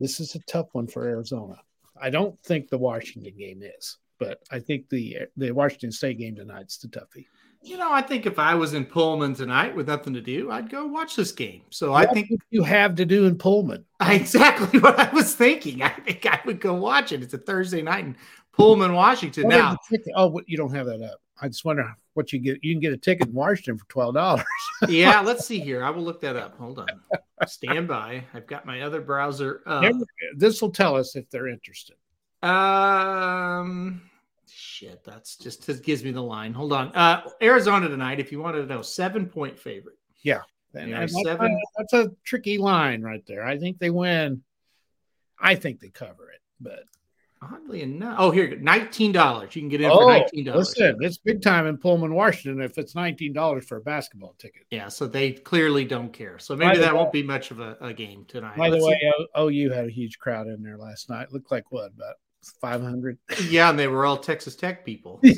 [0.00, 1.56] This is a tough one for Arizona.
[2.00, 6.36] I don't think the Washington game is, but I think the the Washington State game
[6.36, 7.26] tonight's the toughie.
[7.60, 10.70] You know, I think if I was in Pullman tonight with nothing to do, I'd
[10.70, 11.64] go watch this game.
[11.68, 13.84] So what I think you have to do in Pullman.
[14.00, 15.82] Exactly what I was thinking.
[15.82, 17.22] I think I would go watch it.
[17.22, 18.14] It's a Thursday night
[18.58, 19.48] Pullman, Washington.
[19.48, 19.76] Now,
[20.16, 21.20] oh, you don't have that up.
[21.40, 22.62] I just wonder what you get.
[22.64, 24.44] You can get a ticket in Washington for twelve dollars.
[24.88, 25.84] yeah, let's see here.
[25.84, 26.58] I will look that up.
[26.58, 26.88] Hold on.
[27.46, 28.24] Stand by.
[28.34, 29.62] I've got my other browser.
[30.36, 31.94] This will tell us if they're interested.
[32.42, 34.02] Um,
[34.48, 35.04] shit.
[35.04, 36.52] That's just gives me the line.
[36.52, 36.88] Hold on.
[36.88, 38.18] Uh, Arizona tonight.
[38.18, 39.98] If you wanted to know, seven point favorite.
[40.22, 40.40] Yeah,
[40.74, 41.56] and, that's, seven.
[41.76, 43.46] That's a tricky line right there.
[43.46, 44.42] I think they win.
[45.40, 46.82] I think they cover it, but
[47.40, 49.54] Oddly enough, oh here, nineteen dollars.
[49.54, 50.74] You can get in oh, for nineteen dollars.
[50.76, 52.60] Listen, it's big time in Pullman, Washington.
[52.60, 54.88] If it's nineteen dollars for a basketball ticket, yeah.
[54.88, 56.40] So they clearly don't care.
[56.40, 58.56] So maybe that way, won't be much of a, a game tonight.
[58.56, 59.00] By the way,
[59.38, 61.32] OU had a huge crowd in there last night.
[61.32, 62.16] looked like what about
[62.60, 63.18] five hundred?
[63.48, 65.20] Yeah, and they were all Texas Tech people.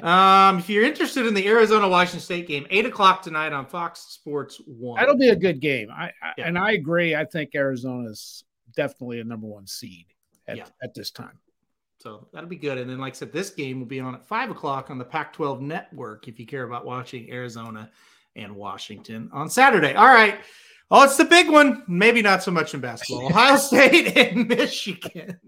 [0.00, 0.06] So.
[0.06, 3.98] um, if you're interested in the Arizona Washington State game, eight o'clock tonight on Fox
[4.10, 5.00] Sports One.
[5.00, 5.90] That'll be a good game.
[5.90, 6.46] I, I yeah.
[6.46, 7.16] and I agree.
[7.16, 8.44] I think Arizona is
[8.76, 10.06] definitely a number one seed
[10.48, 10.66] at, yeah.
[10.82, 11.38] at this time.
[12.00, 12.78] So that'll be good.
[12.78, 15.04] And then, like I said, this game will be on at five o'clock on the
[15.04, 17.90] Pac 12 network if you care about watching Arizona
[18.36, 19.94] and Washington on Saturday.
[19.94, 20.38] All right.
[20.90, 21.82] Oh, it's the big one.
[21.86, 23.26] Maybe not so much in basketball.
[23.30, 25.38] Ohio State and Michigan.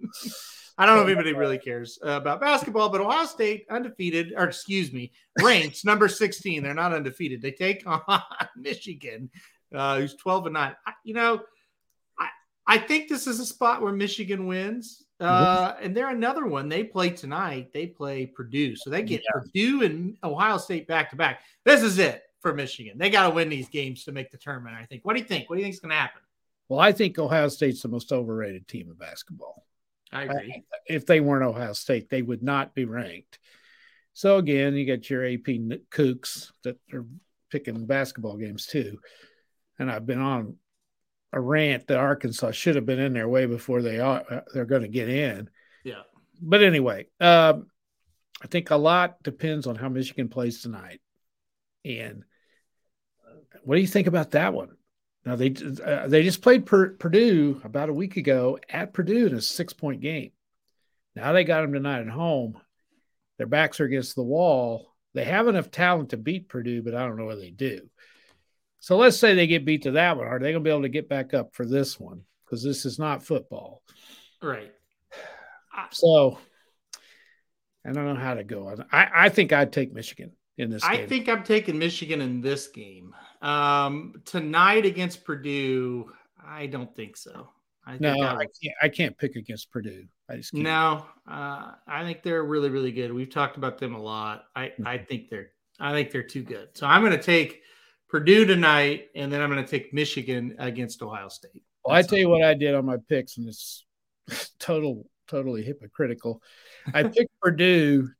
[0.76, 4.44] I don't know if anybody really cares uh, about basketball, but Ohio State undefeated, or
[4.44, 6.62] excuse me, ranked number 16.
[6.62, 7.42] They're not undefeated.
[7.42, 8.22] They take on
[8.57, 9.30] Michigan,
[9.74, 10.76] uh, who's 12 and 9.
[10.86, 11.42] I, you know,
[12.70, 15.02] I think this is a spot where Michigan wins.
[15.18, 16.68] Uh, and they're another one.
[16.68, 17.72] They play tonight.
[17.74, 18.76] They play Purdue.
[18.76, 19.40] So they get yeah.
[19.40, 21.40] Purdue and Ohio State back to back.
[21.64, 22.96] This is it for Michigan.
[22.96, 25.04] They got to win these games to make the tournament, I think.
[25.04, 25.50] What do you think?
[25.50, 26.22] What do you think is going to happen?
[26.68, 29.66] Well, I think Ohio State's the most overrated team of basketball.
[30.12, 30.62] I agree.
[30.86, 33.40] If they weren't Ohio State, they would not be ranked.
[34.12, 35.46] So again, you got your AP
[35.90, 37.04] kooks that are
[37.50, 39.00] picking basketball games too.
[39.80, 40.56] And I've been on
[41.33, 44.64] a rant that Arkansas should have been in there way before they are uh, they're
[44.64, 45.49] going to get in.
[45.85, 46.03] Yeah.
[46.41, 47.66] But anyway, um,
[48.43, 51.01] I think a lot depends on how Michigan plays tonight.
[51.85, 52.24] And
[53.62, 54.76] what do you think about that one?
[55.24, 55.55] Now they
[55.85, 59.72] uh, they just played per, Purdue about a week ago at Purdue in a six
[59.72, 60.33] point game.
[61.14, 62.59] Now they got them tonight at home.
[63.37, 64.95] Their backs are against the wall.
[65.12, 67.89] They have enough talent to beat Purdue, but I don't know whether they do.
[68.81, 70.26] So let's say they get beat to that one.
[70.26, 72.22] Are they going to be able to get back up for this one?
[72.45, 73.83] Because this is not football.
[74.43, 74.72] Right.
[75.93, 76.39] So
[77.87, 78.74] I don't know how to go.
[78.91, 81.09] I, I think I'd take Michigan in this I game.
[81.09, 83.14] think I'm taking Michigan in this game.
[83.43, 86.11] Um, tonight against Purdue,
[86.45, 87.49] I don't think so.
[87.87, 88.74] I no, I, I, can't.
[88.83, 90.05] I can't pick against Purdue.
[90.28, 90.64] I just can't.
[90.64, 91.07] no.
[91.28, 93.12] Uh, I think they're really, really good.
[93.12, 94.45] We've talked about them a lot.
[94.55, 94.87] I, mm-hmm.
[94.87, 96.68] I think they're, I think they're too good.
[96.74, 97.62] So I'm going to take
[98.11, 101.62] Purdue tonight, and then I'm going to take Michigan against Ohio State.
[101.84, 103.86] Well, I tell you what I did on my picks, and it's
[104.58, 106.42] total, totally hypocritical.
[106.92, 108.11] I picked Purdue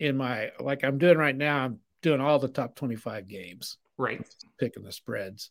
[0.00, 1.58] in my like I'm doing right now.
[1.64, 3.78] I'm doing all the top 25 games.
[3.96, 4.26] Right.
[4.58, 5.50] Picking the spreads.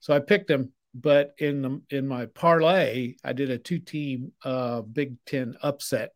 [0.00, 4.32] So I picked them, but in the in my parlay, I did a two team
[4.42, 6.12] uh Big Ten upset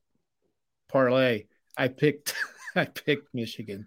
[0.88, 1.44] parlay.
[1.76, 2.34] I picked
[2.74, 3.86] I picked Michigan.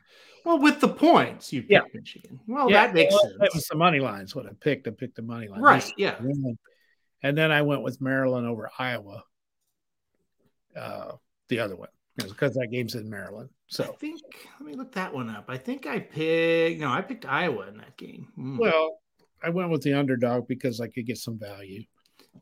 [0.50, 1.82] Well, with the points, you picked yeah.
[1.94, 2.40] Michigan.
[2.48, 3.36] Well, yeah, that makes well, sense.
[3.40, 4.36] That was the money lines.
[4.36, 5.62] What I picked, I picked the money line.
[5.62, 5.94] Right.
[5.96, 6.20] Yeah.
[7.22, 9.24] And then I went with Maryland over Iowa.
[10.76, 11.12] Uh,
[11.50, 13.50] the other one because that game's in Maryland.
[13.68, 14.22] So I think
[14.60, 15.46] let me look that one up.
[15.50, 18.30] I think I picked no, I picked Iowa in that game.
[18.36, 18.58] Mm.
[18.58, 18.98] Well,
[19.44, 21.84] I went with the underdog because I could get some value.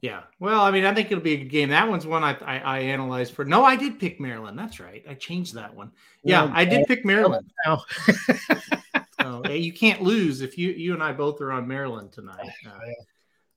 [0.02, 0.24] Yeah.
[0.40, 1.70] Well, I mean, I think it'll be a good game.
[1.70, 3.46] That one's one I, I, I analyzed for.
[3.46, 4.58] No, I did pick Maryland.
[4.58, 5.04] That's right.
[5.10, 5.92] I changed that one.
[6.24, 7.50] Yeah, well, I did pick Maryland.
[7.66, 7.84] Now.
[9.22, 12.50] so, hey, you can't lose if you you and I both are on Maryland tonight.
[12.66, 12.80] Uh,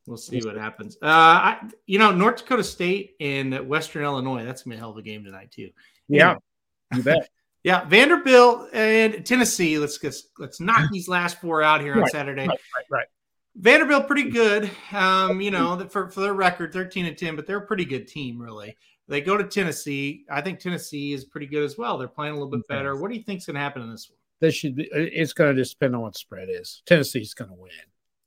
[0.06, 0.96] we'll see what happens.
[1.02, 4.44] Uh, I, you know, North Dakota State and Western Illinois.
[4.44, 5.70] That's gonna be a hell of a game tonight too.
[6.08, 6.36] Yeah,
[6.94, 7.28] you bet.
[7.64, 9.78] yeah, Vanderbilt and Tennessee.
[9.78, 12.46] Let's just let's knock these last four out here on right, Saturday.
[12.46, 13.06] Right, right, right.
[13.56, 14.70] Vanderbilt pretty good.
[14.92, 18.06] Um, you know, for for their record, thirteen and ten, but they're a pretty good
[18.06, 18.76] team, really.
[19.08, 20.24] They go to Tennessee.
[20.30, 21.98] I think Tennessee is pretty good as well.
[21.98, 22.96] They're playing a little bit better.
[22.96, 24.16] What do you think's going to happen in this one?
[24.38, 24.88] This should be.
[24.92, 26.82] It's going to just depend on what spread is.
[26.86, 27.72] Tennessee's going to win.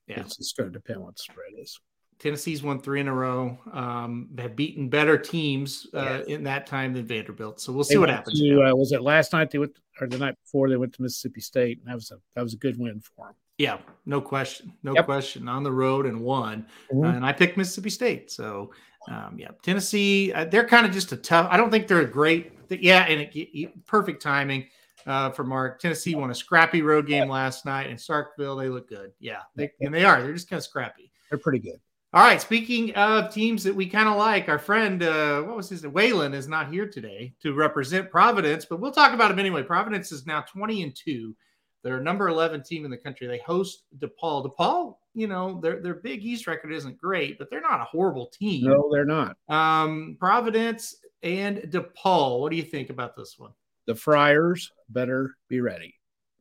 [0.07, 1.79] Yeah, it's just going to depend on what spread is.
[2.19, 3.57] Tennessee's won three in a row.
[3.71, 6.27] Um, have beaten better teams uh, yes.
[6.27, 7.59] in that time than Vanderbilt.
[7.59, 8.39] So we'll see they what happens.
[8.39, 11.01] To, uh, was it last night they went, or the night before they went to
[11.01, 11.79] Mississippi State?
[11.79, 13.35] And that was a that was a good win for them.
[13.57, 15.05] Yeah, no question, no yep.
[15.05, 15.47] question.
[15.47, 17.03] On the road and won, mm-hmm.
[17.03, 18.31] and I picked Mississippi State.
[18.31, 18.73] So,
[19.09, 20.33] um, yeah, Tennessee.
[20.33, 21.47] Uh, they're kind of just a tough.
[21.51, 22.51] I don't think they're a great.
[22.69, 24.67] Yeah, and it, it, perfect timing
[25.05, 25.79] uh, for Mark.
[25.79, 28.59] Tennessee won a scrappy road game last night in Starkville.
[28.59, 29.11] They look good.
[29.19, 30.21] Yeah, they, and they are.
[30.23, 31.11] They're just kind of scrappy.
[31.29, 31.79] They're pretty good.
[32.13, 32.39] All right.
[32.39, 35.93] Speaking of teams that we kind of like, our friend, uh, what was his name?
[35.93, 39.63] Waylon is not here today to represent Providence, but we'll talk about him anyway.
[39.63, 41.35] Providence is now 20 and 2.
[41.83, 43.27] They're number 11 team in the country.
[43.27, 44.49] They host DePaul.
[44.49, 48.27] DePaul, you know, their their Big East record isn't great, but they're not a horrible
[48.27, 48.65] team.
[48.65, 49.37] No, they're not.
[49.49, 52.39] Um, Providence and DePaul.
[52.39, 53.51] What do you think about this one?
[53.85, 55.95] The Friars better be ready.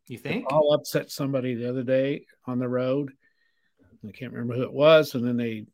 [0.07, 0.47] You think?
[0.47, 3.13] DePaul upset somebody the other day on the road
[4.07, 5.67] I can't remember who it was, and then they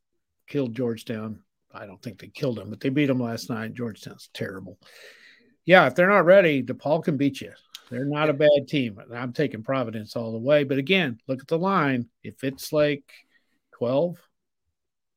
[0.47, 1.41] killed Georgetown.
[1.73, 3.75] I don't think they killed them, but they beat them last night.
[3.75, 4.79] Georgetown's terrible.
[5.65, 7.53] Yeah, if they're not ready, DePaul can beat you.
[7.91, 9.01] They're not a bad team.
[9.15, 10.65] I'm taking Providence all the way.
[10.65, 12.09] But again, look at the line.
[12.23, 13.05] If it's like
[13.77, 14.19] 12,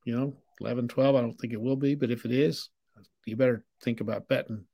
[0.06, 1.96] you know, 11, 12, I don't think it will be.
[1.96, 2.70] But if it is,
[3.26, 4.66] you better think about betting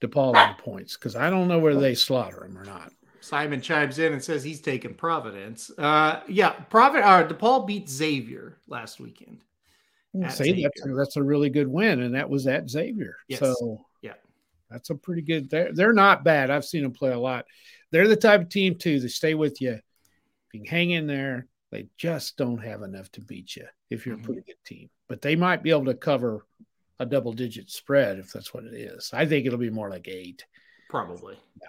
[0.00, 2.92] DePaul on points because I don't know whether they slaughter them or not.
[3.20, 5.70] Simon chimes in and says he's taking Providence.
[5.78, 7.06] Uh, yeah, Providence.
[7.06, 9.44] Uh, DePaul beat Xavier last weekend.
[10.30, 13.16] See, that's a, that's a really good win, and that was at Xavier.
[13.26, 13.40] Yes.
[13.40, 13.76] So yeah,
[14.74, 15.48] that's a pretty good.
[15.48, 16.50] They're they're not bad.
[16.50, 17.46] I've seen them play a lot.
[17.92, 18.98] They're the type of team too.
[18.98, 19.72] They stay with you.
[19.72, 19.80] If
[20.52, 24.24] you hang in there, they just don't have enough to beat you if you're mm-hmm.
[24.24, 24.90] a pretty good team.
[25.08, 26.44] But they might be able to cover
[26.98, 29.10] a double digit spread if that's what it is.
[29.12, 30.44] I think it'll be more like eight.
[30.90, 31.38] Probably.
[31.60, 31.68] Yeah.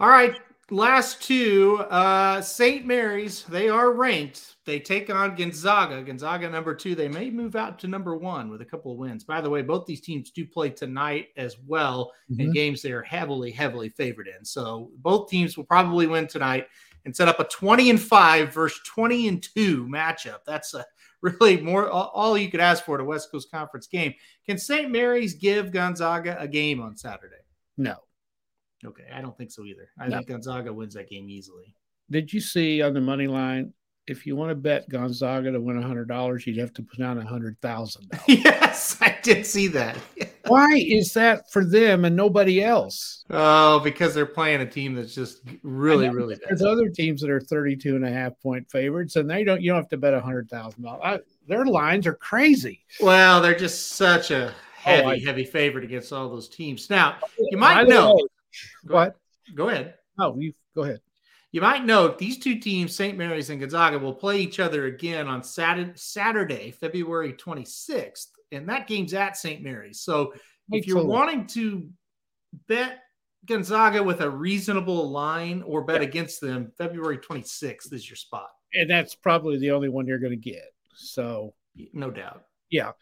[0.00, 0.36] All right,
[0.72, 1.78] last two.
[1.90, 2.84] Uh, St.
[2.86, 4.56] Mary's, they are ranked.
[4.64, 6.02] They take on Gonzaga.
[6.02, 6.94] Gonzaga number two.
[6.94, 9.24] They may move out to number one with a couple of wins.
[9.24, 12.40] By the way, both these teams do play tonight as well mm-hmm.
[12.40, 14.44] in games they are heavily, heavily favored in.
[14.44, 16.66] So both teams will probably win tonight
[17.04, 20.38] and set up a 20 and 5 versus 20 and 2 matchup.
[20.46, 20.84] That's a
[21.20, 24.14] really more all you could ask for at a West Coast Conference game.
[24.46, 24.90] Can St.
[24.90, 27.36] Mary's give Gonzaga a game on Saturday?
[27.76, 27.96] No.
[28.84, 29.88] Okay, I don't think so either.
[29.98, 30.16] I no.
[30.16, 31.74] think Gonzaga wins that game easily.
[32.10, 33.72] Did you see on the money line?
[34.08, 37.18] If you want to bet Gonzaga to win hundred dollars, you'd have to put down
[37.18, 38.10] a hundred thousand.
[38.26, 39.96] yes, I did see that.
[40.48, 43.24] Why is that for them and nobody else?
[43.30, 46.48] Oh, because they're playing a team that's just really, really bad.
[46.48, 49.62] There's other teams that are 32 and a half point favorites, and they don't.
[49.62, 51.20] You don't have to bet a hundred thousand dollars.
[51.46, 52.84] Their lines are crazy.
[53.00, 56.90] Well, they're just such a heavy, oh, I, heavy favorite against all those teams.
[56.90, 58.18] Now, you might know
[58.84, 59.16] way, what.
[59.54, 59.94] Go ahead.
[60.18, 61.00] Oh, you go ahead.
[61.52, 63.18] You might note these two teams, St.
[63.18, 68.86] Mary's and Gonzaga, will play each other again on Saturday, Saturday, February 26th, and that
[68.86, 69.62] game's at St.
[69.62, 70.00] Mary's.
[70.00, 70.32] So,
[70.70, 71.90] if you're wanting to
[72.68, 73.00] bet
[73.46, 76.08] Gonzaga with a reasonable line or bet yeah.
[76.08, 78.48] against them, February 26th is your spot.
[78.74, 80.64] And that's probably the only one you're going to get.
[80.94, 81.54] So,
[81.92, 82.44] no doubt.
[82.70, 82.92] Yeah.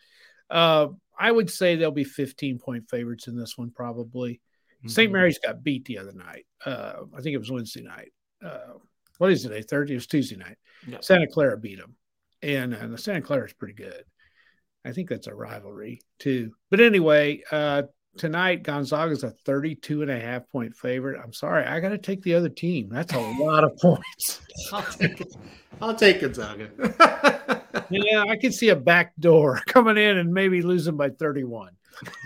[0.51, 0.89] Uh,
[1.19, 4.41] I would say they'll be 15 point favorites in this one, probably.
[4.81, 4.89] Mm-hmm.
[4.89, 5.13] St.
[5.13, 6.47] Mary's got beat the other night.
[6.65, 8.13] Uh, I think it was Wednesday night.
[8.45, 8.79] Uh,
[9.19, 9.69] what is it?
[9.69, 9.95] Thursday?
[9.95, 10.57] It was Tuesday night.
[11.03, 11.95] Santa Clara beat them,
[12.43, 14.05] and, and the Santa Clara is pretty good.
[14.85, 16.53] I think that's a rivalry too.
[16.71, 17.83] But anyway, uh,
[18.17, 21.21] tonight Gonzaga's a 32 and a half point favorite.
[21.23, 22.89] I'm sorry, I got to take the other team.
[22.91, 24.41] That's a lot of points.
[24.73, 25.23] I'll take.
[25.83, 26.71] I'll take Gonzaga.
[27.91, 31.73] yeah, I can see a back door coming in and maybe losing by 31.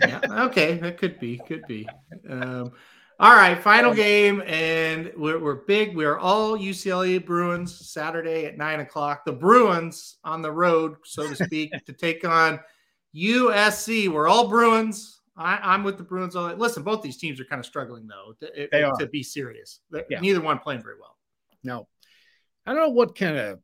[0.00, 1.88] Yeah, okay, that could be, could be.
[2.28, 2.72] Um,
[3.20, 5.96] all right, final game, and we're, we're big.
[5.96, 9.24] We're all UCLA Bruins Saturday at nine o'clock.
[9.24, 12.58] The Bruins on the road, so to speak, to take on
[13.14, 14.08] USC.
[14.08, 15.20] We're all Bruins.
[15.36, 16.34] I, am with the Bruins.
[16.34, 18.34] All listen, both these teams are kind of struggling though.
[18.40, 18.92] To, they are.
[18.98, 19.80] to be serious.
[19.92, 20.20] Yeah.
[20.20, 21.16] Neither one playing very well.
[21.62, 21.86] No,
[22.66, 23.60] I don't know what kind of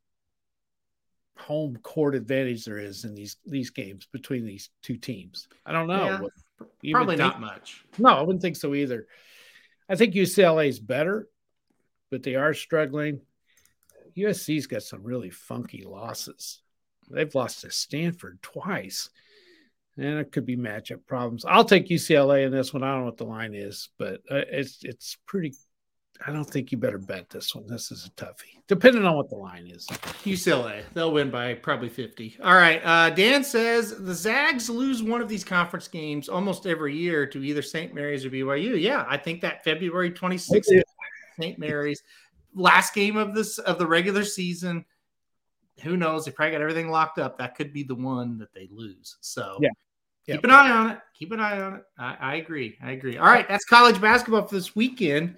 [1.40, 5.48] home court advantage there is in these these games between these two teams.
[5.66, 6.04] I don't know.
[6.04, 6.32] Yeah, what,
[6.92, 7.84] probably not much.
[7.98, 9.06] No, I wouldn't think so either.
[9.88, 11.28] I think UCLA is better,
[12.10, 13.20] but they are struggling.
[14.16, 16.60] USC's got some really funky losses.
[17.10, 19.10] They've lost to Stanford twice,
[19.96, 21.44] and it could be matchup problems.
[21.44, 22.82] I'll take UCLA in this one.
[22.82, 25.54] I don't know what the line is, but uh, it's it's pretty
[26.26, 27.66] I don't think you better bet this one.
[27.66, 29.86] This is a toughie, depending on what the line is.
[29.86, 32.36] UCLA, they'll win by probably 50.
[32.42, 32.80] All right.
[32.84, 37.42] Uh, Dan says the Zags lose one of these conference games almost every year to
[37.42, 37.94] either St.
[37.94, 38.80] Mary's or BYU.
[38.80, 40.82] Yeah, I think that February 26th,
[41.40, 41.58] St.
[41.58, 42.02] Mary's,
[42.54, 44.84] last game of this of the regular season.
[45.82, 46.26] Who knows?
[46.26, 47.38] They probably got everything locked up.
[47.38, 49.16] That could be the one that they lose.
[49.20, 49.70] So yeah.
[50.26, 50.98] Keep an eye on it.
[51.18, 51.82] Keep an eye on it.
[51.98, 52.78] I, I agree.
[52.82, 53.18] I agree.
[53.18, 55.36] All right, that's college basketball for this weekend.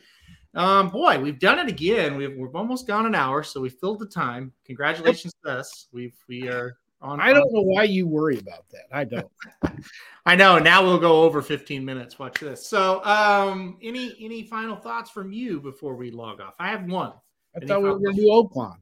[0.55, 2.17] Um, boy, we've done it again.
[2.17, 4.53] We've we've almost gone an hour, so we filled the time.
[4.67, 5.89] Congratulations to us.
[5.93, 7.21] We've we are on.
[7.21, 8.85] I don't know why you worry about that.
[8.93, 9.31] I don't.
[10.27, 10.59] I know.
[10.59, 12.19] Now we'll go over 15 minutes.
[12.19, 12.67] Watch this.
[12.67, 16.55] So, um, any any final thoughts from you before we log off?
[16.59, 17.13] I have one.
[17.55, 18.77] I any thought we were going to do Oaklawn.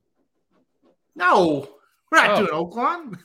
[1.14, 1.68] No,
[2.10, 2.46] we're not oh.
[2.46, 3.18] doing Oaklawn.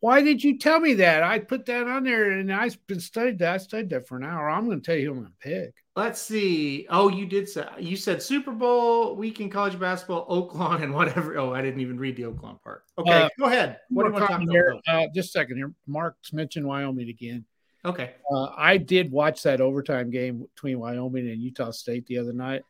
[0.00, 1.22] Why did you tell me that?
[1.22, 3.54] I put that on there and I've been studied that.
[3.54, 4.48] I studied that for an hour.
[4.48, 5.83] I'm going to tell you who I'm going to pick.
[5.96, 6.86] Let's see.
[6.90, 11.38] Oh, you did say you said Super Bowl week in college basketball, Oaklawn, and whatever.
[11.38, 12.82] Oh, I didn't even read the Oaklawn part.
[12.98, 13.78] Okay, uh, go ahead.
[13.90, 15.04] What do you want to talk here, about?
[15.04, 15.72] Uh, just a second here.
[15.86, 17.44] Mark's mentioned Wyoming again.
[17.84, 18.14] Okay.
[18.28, 22.62] Uh, I did watch that overtime game between Wyoming and Utah State the other night.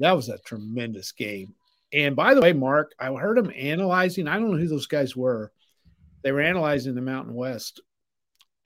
[0.00, 1.54] That was a tremendous game.
[1.92, 4.26] And by the way, Mark, I heard him analyzing.
[4.26, 5.52] I don't know who those guys were.
[6.22, 7.80] They were analyzing the Mountain West,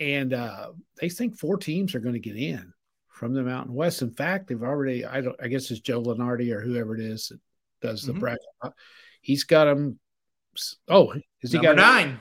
[0.00, 2.73] and uh, they think four teams are going to get in
[3.14, 4.02] from the Mountain West.
[4.02, 7.28] In fact, they've already, I don't, I guess it's Joe Lunardi or whoever it is
[7.28, 7.38] that
[7.80, 8.20] does the mm-hmm.
[8.20, 8.74] bracket.
[9.20, 10.00] He's got them.
[10.88, 12.18] Oh, is he number got nine?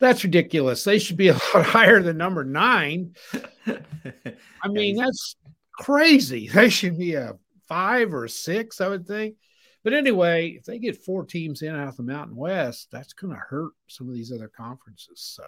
[0.00, 0.82] That's ridiculous.
[0.82, 3.14] They should be a lot higher than number nine.
[3.66, 5.36] I mean, that's
[5.78, 6.48] crazy.
[6.52, 7.34] They should be a
[7.68, 9.36] five or six, I would think.
[9.84, 13.32] But anyway, if they get four teams in out of the Mountain West, that's going
[13.32, 15.20] to hurt some of these other conferences.
[15.20, 15.44] So,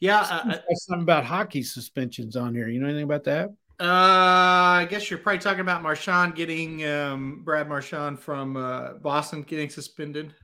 [0.00, 2.68] yeah, uh, something about hockey suspensions on here.
[2.68, 3.50] You know anything about that?
[3.78, 9.42] Uh, I guess you're probably talking about Marchand getting um, Brad Marchand from uh, Boston
[9.42, 10.34] getting suspended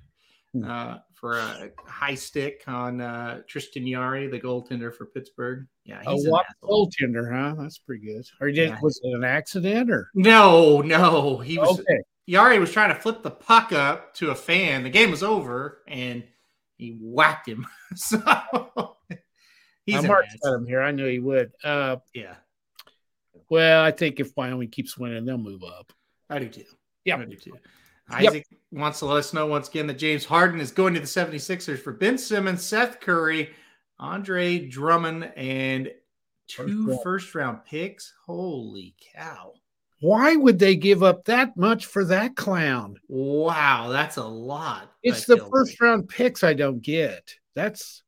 [0.52, 0.64] hmm.
[0.64, 5.66] uh, for a high stick on uh, Tristan Jarry, the goaltender for Pittsburgh.
[5.84, 7.54] Yeah, he's a what goaltender, huh?
[7.58, 8.24] That's pretty good.
[8.40, 8.78] Or did yeah.
[8.82, 10.82] was it an accident or no?
[10.82, 11.80] No, he was.
[11.80, 12.00] Okay.
[12.28, 14.82] Jarry was trying to flip the puck up to a fan.
[14.82, 16.22] The game was over, and
[16.76, 17.66] he whacked him.
[17.94, 18.18] so
[19.86, 20.82] he's marked him here.
[20.82, 21.52] I knew he would.
[21.64, 22.34] Uh, yeah.
[23.52, 25.92] Well, I think if Wyoming keeps winning, they'll move up.
[26.30, 26.64] I do too.
[27.04, 27.18] Yeah.
[27.18, 27.52] I do too.
[28.08, 28.60] Isaac yep.
[28.70, 31.78] wants to let us know once again that James Harden is going to the 76ers
[31.78, 33.50] for Ben Simmons, Seth Curry,
[33.98, 35.90] Andre Drummond, and
[36.48, 38.14] two first, first round picks.
[38.24, 39.52] Holy cow.
[40.00, 42.96] Why would they give up that much for that clown?
[43.08, 44.90] Wow, that's a lot.
[45.02, 45.80] It's I the first like.
[45.82, 47.34] round picks I don't get.
[47.54, 48.02] That's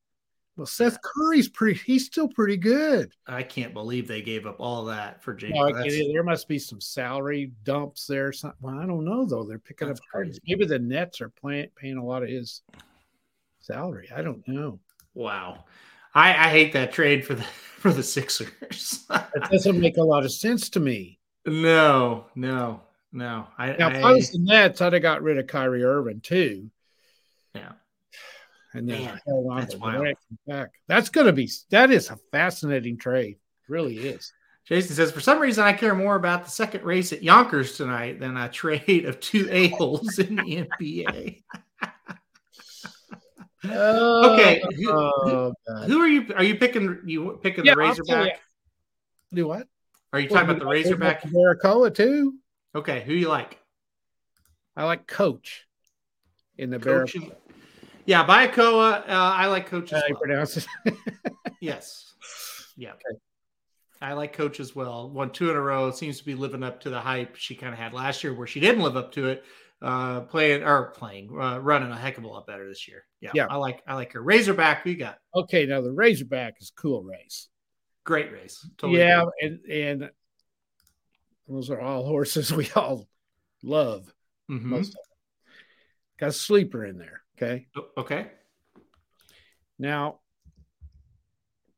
[0.57, 1.80] well, Seth Curry's pretty.
[1.84, 3.12] He's still pretty good.
[3.26, 5.55] I can't believe they gave up all that for James.
[5.57, 8.32] No, there must be some salary dumps there.
[8.32, 8.59] Something.
[8.61, 9.42] Well, I don't know though.
[9.42, 10.38] They're picking That's up crazy.
[10.46, 12.62] Maybe the Nets are paying paying a lot of his
[13.61, 14.09] salary.
[14.14, 14.78] I don't know.
[15.14, 15.64] Wow.
[16.14, 17.42] I, I hate that trade for the
[17.78, 19.05] for the Sixers.
[19.11, 21.18] it doesn't make a lot of sense to me.
[21.46, 22.80] No, no,
[23.12, 23.48] no.
[23.59, 26.20] I, now, I, if I was the Nets, I'd have got rid of Kyrie Irving
[26.20, 26.70] too.
[27.55, 27.72] Yeah.
[28.75, 30.16] And then Man, held on that's to
[30.47, 30.70] back.
[30.89, 33.37] That's going to be that is a fascinating trade.
[33.37, 34.33] It really is.
[34.66, 38.18] Jason says, for some reason, I care more about the second race at Yonkers tonight
[38.18, 41.43] than a trade of two a holes in the NBA.
[43.66, 45.55] Oh, okay, who, oh,
[45.87, 46.27] who, are you?
[46.37, 46.99] Are you picking?
[47.07, 48.41] You picking yeah, the Razorback?
[49.33, 49.66] Do what?
[50.12, 51.22] Are you talking about the Razorback?
[51.22, 52.35] Baracoa too.
[52.75, 53.59] Okay, who you like?
[54.77, 55.66] I like Coach
[56.59, 57.16] in the Coach.
[58.07, 59.02] Yeah, Bayakoa.
[59.02, 60.18] Uh, I like Coach as well.
[60.18, 60.66] pronounce it.
[61.61, 62.12] yes.
[62.76, 62.92] Yeah.
[62.92, 63.18] Okay.
[64.00, 65.09] I like Coach as well.
[65.11, 65.90] Won two in a row.
[65.90, 68.46] Seems to be living up to the hype she kind of had last year, where
[68.46, 69.44] she didn't live up to it.
[69.80, 73.05] Uh, playing or playing, uh, running a heck of a lot better this year.
[73.20, 73.46] Yeah, yeah.
[73.50, 74.22] I like I like her.
[74.22, 75.18] Razorback, you got?
[75.34, 77.48] Okay, now the Razorback is cool race.
[78.05, 78.66] Great race.
[78.78, 80.11] Totally yeah, and and
[81.48, 83.07] those are all horses we all
[83.62, 84.12] love.
[84.50, 84.70] Mm-hmm.
[84.70, 85.55] Most of them.
[86.18, 87.24] Got a sleeper in there.
[87.37, 87.66] Okay.
[87.97, 88.26] Okay.
[89.78, 90.20] Now,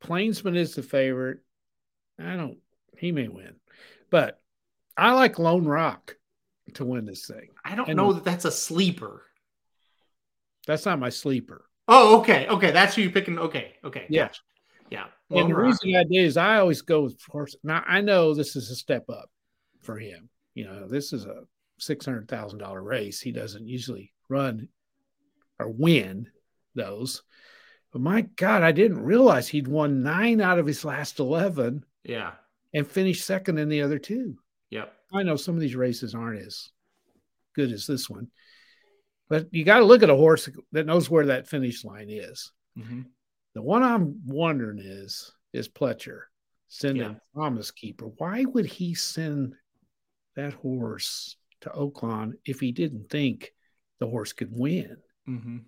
[0.01, 1.39] Plainsman is the favorite.
[2.19, 2.59] I don't,
[2.99, 3.57] he may win,
[4.11, 4.41] but
[4.97, 6.17] I like Lone Rock
[6.75, 7.49] to win this thing.
[7.65, 9.23] I don't and know that that's a sleeper.
[10.67, 11.65] That's not my sleeper.
[11.89, 12.47] Oh, okay.
[12.49, 12.71] Okay.
[12.71, 13.39] That's who you're picking.
[13.39, 13.75] Okay.
[13.85, 14.07] Okay.
[14.09, 14.25] Yeah.
[14.25, 14.41] Gotcha.
[14.91, 15.05] Yeah.
[15.31, 15.67] Lone and the Rock.
[15.67, 17.57] reason I did is I always go with horse.
[17.63, 19.31] Now, I know this is a step up
[19.83, 20.29] for him.
[20.55, 21.43] You know, this is a
[21.81, 23.21] $600,000 race.
[23.21, 24.69] He doesn't usually run
[25.59, 26.29] or win
[26.75, 27.23] those.
[27.93, 31.85] But my God, I didn't realize he'd won nine out of his last 11.
[32.05, 32.33] Yeah.
[32.75, 34.37] And finished second in the other two.
[34.71, 34.93] Yep.
[35.15, 36.71] I know some of these races aren't as
[37.55, 38.29] good as this one,
[39.29, 42.53] but you got to look at a horse that knows where that finish line is.
[42.79, 43.03] Mm-hmm.
[43.55, 46.23] The one I'm wondering is is Pletcher
[46.69, 47.15] sending yeah.
[47.35, 48.07] Promise Keeper.
[48.19, 49.55] Why would he send
[50.35, 53.55] that horse to Oaklawn if he didn't think
[53.99, 54.99] the horse could win?
[55.29, 55.59] Mm-hmm.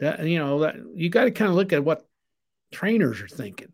[0.00, 2.06] That you know that you got to kind of look at what
[2.72, 3.72] trainers are thinking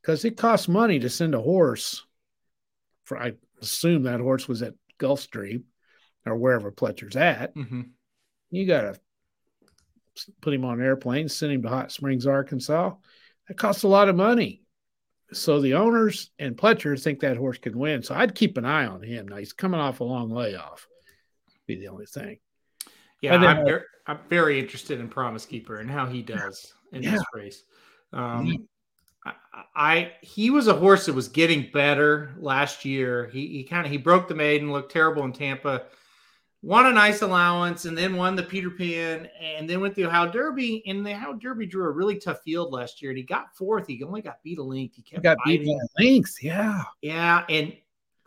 [0.00, 2.04] because it costs money to send a horse.
[3.04, 5.64] For I assume that horse was at Gulfstream
[6.26, 7.54] or wherever Pletcher's at.
[7.54, 7.82] Mm-hmm.
[8.50, 9.00] You got to
[10.40, 12.94] put him on an airplane, send him to Hot Springs, Arkansas.
[13.48, 14.62] That costs a lot of money.
[15.32, 18.02] So the owners and Pletcher think that horse can win.
[18.02, 19.28] So I'd keep an eye on him.
[19.28, 20.86] Now he's coming off a long layoff.
[21.66, 22.38] Be the only thing.
[23.24, 27.02] Yeah, then, I'm, very, I'm, very, interested in Promise Keeper and how he does in
[27.02, 27.12] yeah.
[27.12, 27.62] this race.
[28.12, 28.68] Um,
[29.24, 29.32] I,
[29.74, 33.28] I, he was a horse that was getting better last year.
[33.32, 35.84] He he kind of he broke the maiden, looked terrible in Tampa,
[36.62, 40.30] won a nice allowance, and then won the Peter Pan, and then went through Ohio
[40.30, 40.82] Derby.
[40.86, 43.86] And the Ohio Derby drew a really tough field last year, and he got fourth.
[43.86, 44.96] He only got beat a length.
[44.96, 46.42] He kept he got beat a length.
[46.42, 47.74] Yeah, yeah, and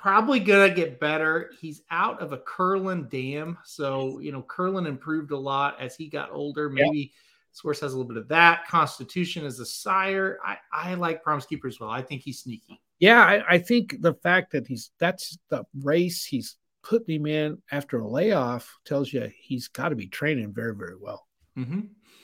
[0.08, 1.52] probably gonna get better.
[1.60, 6.08] He's out of a Curlin dam, so you know Curlin improved a lot as he
[6.08, 6.70] got older.
[6.70, 7.10] Maybe yep.
[7.52, 8.66] Source has a little bit of that.
[8.70, 10.40] Constitution is a sire.
[10.46, 11.90] I I like Promise Keeper as well.
[11.90, 12.80] I think he's sneaky.
[13.00, 17.62] Yeah, I, I think the fact that he's that's the race he's putting him in
[17.70, 21.28] after a layoff tells you he's got to be training very very well.
[21.58, 21.82] Mm-hmm.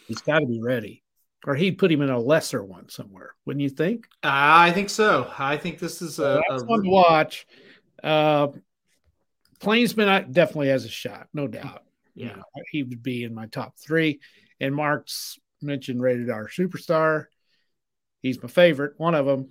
[0.07, 1.03] He's got to be ready
[1.45, 4.07] or he'd put him in a lesser one somewhere, wouldn't you think?
[4.23, 5.31] Uh, I think so.
[5.37, 7.45] I think this is a, a one to watch.
[8.03, 8.47] Uh,
[9.59, 11.83] Plainsman definitely has a shot, no doubt.
[12.15, 14.19] Yeah, you know, he would be in my top three.
[14.59, 17.25] And Mark's mentioned rated R superstar.
[18.21, 19.49] He's my favorite, one of them.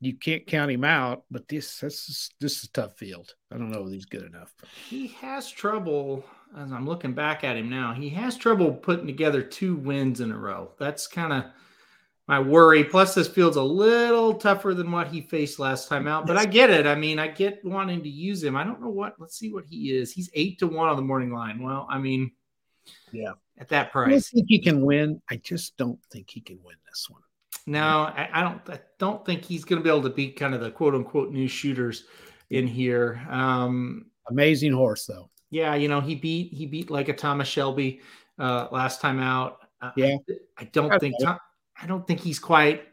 [0.00, 3.34] You can't count him out, but this this is this is a tough field.
[3.52, 4.52] I don't know if he's good enough.
[4.88, 6.24] He has trouble
[6.56, 10.30] as I'm looking back at him now, he has trouble putting together two wins in
[10.30, 10.70] a row.
[10.78, 11.44] That's kind of
[12.28, 12.84] my worry.
[12.84, 16.44] Plus, this field's a little tougher than what he faced last time out, but I
[16.44, 16.86] get it.
[16.86, 18.56] I mean, I get wanting to use him.
[18.56, 19.14] I don't know what.
[19.18, 20.12] Let's see what he is.
[20.12, 21.62] He's eight to one on the morning line.
[21.62, 22.32] Well, I mean,
[23.12, 25.20] yeah, at that price, I think he can win.
[25.30, 27.22] I just don't think he can win this one.
[27.66, 28.60] No, I, I don't.
[28.68, 31.32] I don't think he's going to be able to beat kind of the quote unquote
[31.32, 32.04] new shooters
[32.50, 33.24] in here.
[33.28, 38.00] Um, Amazing horse, though yeah, you know, he beat he beat like a Thomas Shelby
[38.38, 39.58] uh, last time out.
[39.80, 41.38] Uh, yeah, I, I don't That's think Tom,
[41.80, 42.84] I don't think he's quite.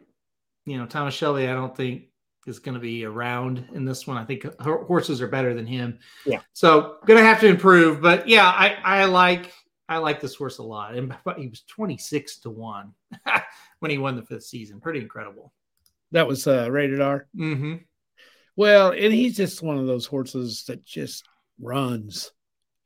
[0.65, 1.47] You know, Thomas Shelby.
[1.47, 2.03] I don't think
[2.45, 4.17] is going to be around in this one.
[4.17, 5.99] I think horses are better than him.
[6.25, 6.41] Yeah.
[6.53, 9.53] So going to have to improve, but yeah, I I like
[9.89, 10.95] I like this horse a lot.
[10.95, 12.93] And he was twenty six to one
[13.79, 14.79] when he won the fifth season.
[14.79, 15.53] Pretty incredible.
[16.11, 17.27] That was uh, rated R.
[17.35, 17.75] Mm-hmm.
[18.55, 21.25] Well, and he's just one of those horses that just
[21.59, 22.31] runs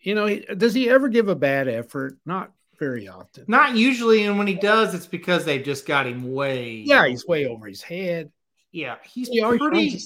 [0.08, 2.18] you know, does he ever give a bad effort?
[2.26, 3.46] Not very often.
[3.48, 6.84] Not usually, and when he does, it's because they've just got him way.
[6.86, 8.32] Yeah, he's way over his head.
[8.72, 10.00] Yeah, he's he pretty.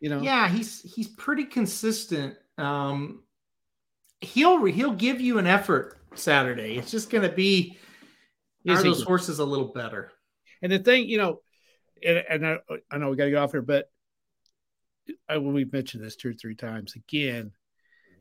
[0.00, 0.20] You know.
[0.20, 2.36] Yeah, he's he's pretty consistent.
[2.58, 3.22] Um,
[4.20, 6.76] he'll he'll give you an effort Saturday.
[6.76, 7.78] It's just going to be
[8.68, 10.12] are those horses a little better?
[10.62, 11.40] And the thing, you know,
[12.04, 12.58] and, and I,
[12.90, 13.90] I know we got to get off here, but
[15.28, 17.52] I, when we've mentioned this two or three times again.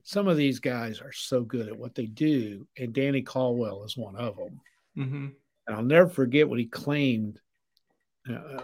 [0.06, 3.98] Some of these guys are so good at what they do, and Danny Caldwell is
[3.98, 4.62] one of them.
[4.98, 5.28] Mm-hmm.
[5.68, 7.40] And I'll never forget what he claimed.
[8.30, 8.62] Uh,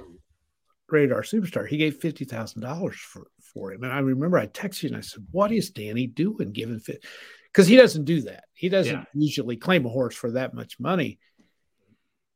[0.89, 1.67] Rated R Superstar.
[1.67, 4.97] He gave fifty thousand dollars for for him, and I remember I texted you and
[4.97, 7.03] I said, "What is Danny doing giving fit?"
[7.45, 8.45] Because he doesn't do that.
[8.53, 9.03] He doesn't yeah.
[9.13, 11.19] usually claim a horse for that much money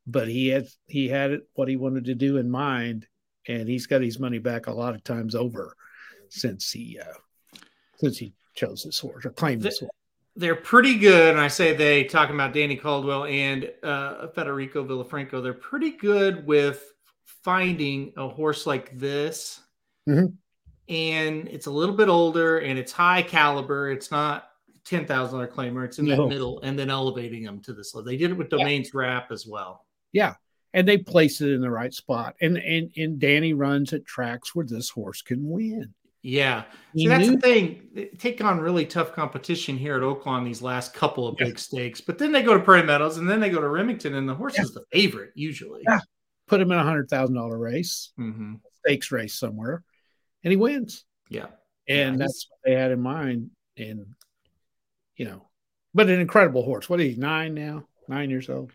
[0.08, 3.08] but he had he had it what he wanted to do in mind,
[3.48, 5.76] and he's got his money back a lot of times over
[6.30, 7.58] since he uh,
[7.98, 9.92] since he chose this horse or claimed this horse.
[10.38, 15.42] They're pretty good, and I say they talking about Danny Caldwell and uh, Federico Villafranco.
[15.42, 16.94] They're pretty good with
[17.44, 19.62] finding a horse like this,
[20.10, 20.34] mm-hmm.
[20.94, 23.92] and it's a little bit older and it's high caliber.
[23.92, 24.50] It's not
[24.84, 25.86] ten thousand dollar claimer.
[25.86, 26.18] It's in no.
[26.18, 28.10] that middle, and then elevating them to this level.
[28.10, 29.00] They did it with Domains yeah.
[29.00, 29.86] Wrap as well.
[30.12, 30.36] Yeah.
[30.74, 32.36] And they place it in the right spot.
[32.42, 35.94] And and and Danny runs at tracks where this horse can win.
[36.26, 36.64] Yeah.
[36.98, 37.88] See, that's the thing.
[37.94, 41.46] They take on really tough competition here at Oaklawn these last couple of yeah.
[41.46, 44.16] big stakes, but then they go to Prairie Meadows and then they go to Remington,
[44.16, 44.64] and the horse yeah.
[44.64, 45.84] is the favorite usually.
[45.88, 46.00] Yeah.
[46.48, 48.56] Put him in a hundred thousand dollar race, mm-hmm.
[48.80, 49.84] stakes race somewhere,
[50.44, 51.06] and he wins.
[51.30, 51.46] Yeah.
[51.88, 53.52] And yeah, that's what they had in mind.
[53.78, 54.08] And
[55.18, 55.48] you know,
[55.94, 56.90] but an incredible horse.
[56.90, 57.86] What is he, nine now?
[58.08, 58.72] Nine years old.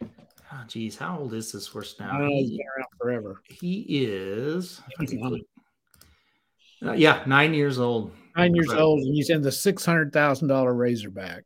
[0.53, 2.11] Oh, geez, how old is this horse now?
[2.21, 3.43] Oh, he's been around forever.
[3.49, 4.81] He is.
[6.85, 8.13] Uh, yeah, nine years old.
[8.37, 11.45] Nine years old, and he's in the six hundred thousand dollar Razorback.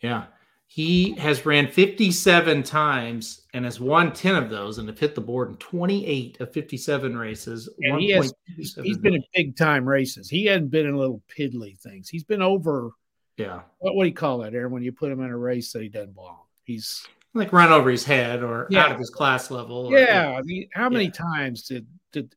[0.00, 0.24] Yeah,
[0.66, 5.20] he has ran fifty-seven times and has won ten of those, and have hit the
[5.20, 7.68] board in twenty-eight of fifty-seven races.
[7.80, 10.28] And he has, he's been in big-time races.
[10.28, 12.08] He hasn't been in little piddly things.
[12.08, 12.90] He's been over.
[13.36, 13.62] Yeah.
[13.78, 14.72] What, what do you call that, Aaron?
[14.72, 17.90] When you put him in a race that he doesn't belong, he's like run over
[17.90, 18.84] his head or yeah.
[18.84, 19.86] out of his class level.
[19.86, 20.36] Or, yeah.
[20.38, 21.10] I mean, how many yeah.
[21.10, 22.34] times did did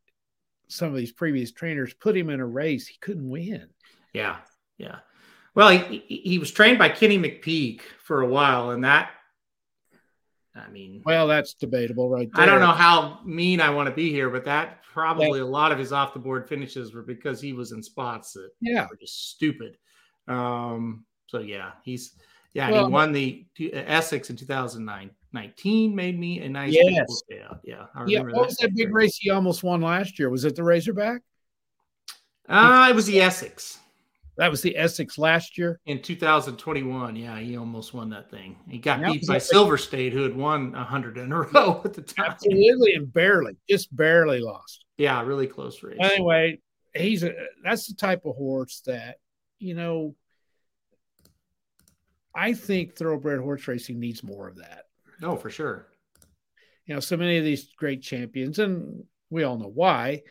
[0.67, 3.67] some of these previous trainers put him in a race he couldn't win?
[4.13, 4.37] Yeah,
[4.77, 4.99] yeah.
[5.55, 9.11] Well, he he was trained by Kenny McPeek for a while, and that.
[10.55, 12.29] I mean, well, that's debatable, right?
[12.33, 12.43] There.
[12.43, 15.45] I don't know how mean I want to be here, but that probably yeah.
[15.45, 18.49] a lot of his off the board finishes were because he was in spots that
[18.59, 18.87] yeah.
[18.89, 19.77] were just stupid.
[20.27, 22.15] Um, so yeah, he's
[22.53, 24.35] yeah, well, he won the uh, Essex in
[25.37, 25.95] 2019.
[25.95, 27.21] Made me a nice yes.
[27.31, 27.59] payout.
[27.63, 28.21] Yeah, I yeah.
[28.21, 30.29] What that was that big race he almost won last year?
[30.29, 31.21] Was it the Razorback?
[32.47, 33.79] Uh, it was the Essex.
[34.37, 37.15] That was the Essex last year in 2021.
[37.15, 38.55] Yeah, he almost won that thing.
[38.69, 42.03] He got beat by Silver State, who had won 100 in a row at the
[42.03, 42.31] time.
[42.31, 44.85] Absolutely, and barely, just barely lost.
[44.97, 45.97] Yeah, really close race.
[45.99, 46.59] Anyway,
[46.93, 47.33] he's a
[47.63, 49.17] that's the type of horse that
[49.59, 50.15] you know
[52.37, 54.83] I think thoroughbred horse racing needs more of that.
[55.21, 55.87] No, for sure.
[56.85, 60.23] You know, so many of these great champions, and we all know why,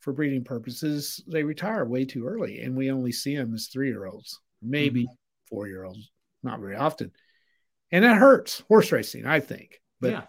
[0.00, 3.88] for breeding purposes, they retire way too early, and we only see them as three
[3.88, 5.14] year olds, maybe mm-hmm.
[5.48, 6.10] four year olds,
[6.42, 7.10] not very often.
[7.90, 9.80] And that hurts horse racing, I think.
[10.00, 10.22] But yeah.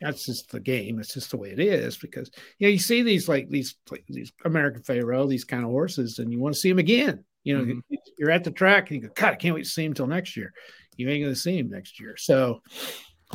[0.00, 0.98] that's just the game.
[0.98, 3.74] It's just the way it is because you know you see these like these
[4.08, 7.24] these American Pharoah, these kind of horses, and you want to see them again.
[7.44, 7.96] You know, mm-hmm.
[8.18, 10.06] you're at the track and you go, God, I can't wait to see him till
[10.06, 10.52] next year.
[10.96, 12.16] You ain't going to see him next year.
[12.16, 12.62] So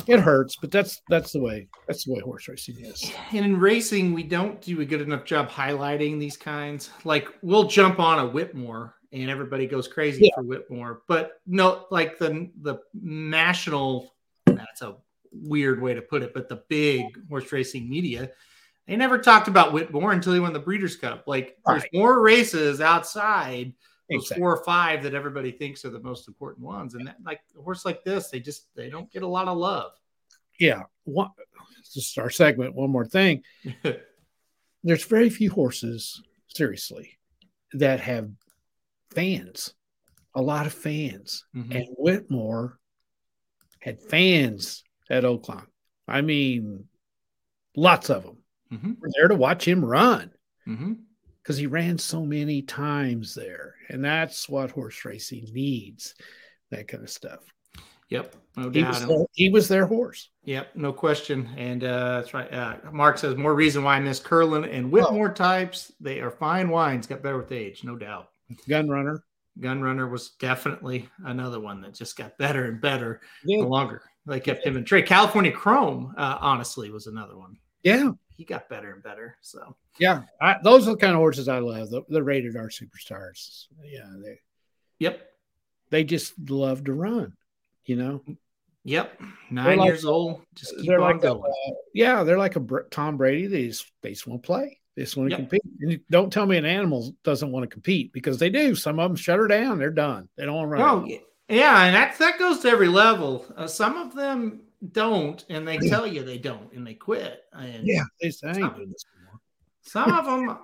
[0.06, 3.12] it hurts, but that's that's the way that's the way horse racing is.
[3.32, 6.90] And in racing, we don't do a good enough job highlighting these kinds.
[7.04, 10.34] Like we'll jump on a Whitmore and everybody goes crazy yeah.
[10.34, 14.14] for Whitmore, but no, like the the national.
[14.46, 14.96] That's a
[15.32, 18.30] weird way to put it, but the big horse racing media
[18.86, 21.24] they never talked about Whitmore until he won the Breeders' Cup.
[21.26, 21.80] Like, right.
[21.80, 23.72] there's more races outside
[24.08, 24.40] exactly.
[24.40, 26.94] four or five that everybody thinks are the most important ones.
[26.94, 29.56] And that, like a horse like this, they just they don't get a lot of
[29.56, 29.92] love.
[30.58, 30.82] Yeah.
[31.04, 31.30] One,
[31.92, 32.74] just our segment.
[32.74, 33.42] One more thing.
[34.84, 37.18] There's very few horses, seriously,
[37.72, 38.30] that have
[39.10, 39.74] fans.
[40.34, 41.44] A lot of fans.
[41.56, 41.72] Mm-hmm.
[41.72, 42.78] And Whitmore
[43.80, 45.66] had fans at Oaklawn.
[46.06, 46.84] I mean,
[47.76, 48.38] lots of them.
[48.72, 48.92] Mm-hmm.
[49.00, 50.32] We're there to watch him run.
[50.66, 50.92] Mm-hmm
[51.44, 53.74] because he ran so many times there.
[53.90, 56.14] And that's what horse racing needs
[56.70, 57.40] that kind of stuff.
[58.08, 59.06] Yep, no he doubt.
[59.06, 60.30] Was he was their horse.
[60.44, 61.48] Yep, no question.
[61.56, 62.52] And uh, that's right.
[62.52, 65.34] Uh, Mark says more reason why I miss Curlin and Whitmore oh.
[65.34, 65.92] types.
[66.00, 68.28] They are fine wines, got better with age, no doubt.
[68.68, 69.22] Gun Runner.
[69.60, 74.02] Gun Runner was definitely another one that just got better and better the longer.
[74.26, 75.06] They kept him in trade.
[75.06, 77.56] California Chrome, uh, honestly, was another one.
[77.82, 79.36] Yeah, he got better and better.
[79.40, 81.90] So yeah, I, those are the kind of horses I love.
[81.90, 83.66] The, the rated R superstars.
[83.82, 84.40] Yeah, they.
[84.98, 85.20] Yep.
[85.90, 87.34] They just love to run.
[87.84, 88.22] You know.
[88.86, 89.18] Yep,
[89.50, 90.42] 9 like, years old.
[90.54, 91.40] Just keep on like going.
[91.40, 93.46] A, uh, yeah, they're like a Tom Brady.
[93.46, 94.78] They just they just want to play.
[94.94, 95.48] They just want to yep.
[95.48, 95.62] compete.
[95.80, 98.74] And don't tell me an animal doesn't want to compete because they do.
[98.74, 99.78] Some of them shut her down.
[99.78, 100.28] They're done.
[100.36, 100.82] They don't want to run.
[100.82, 103.46] Oh, yeah, and that that goes to every level.
[103.56, 104.60] Uh, some of them
[104.92, 107.44] don't, and they tell you they don't, and they quit.
[107.52, 108.92] And yeah, they say some,
[109.82, 110.58] some of them,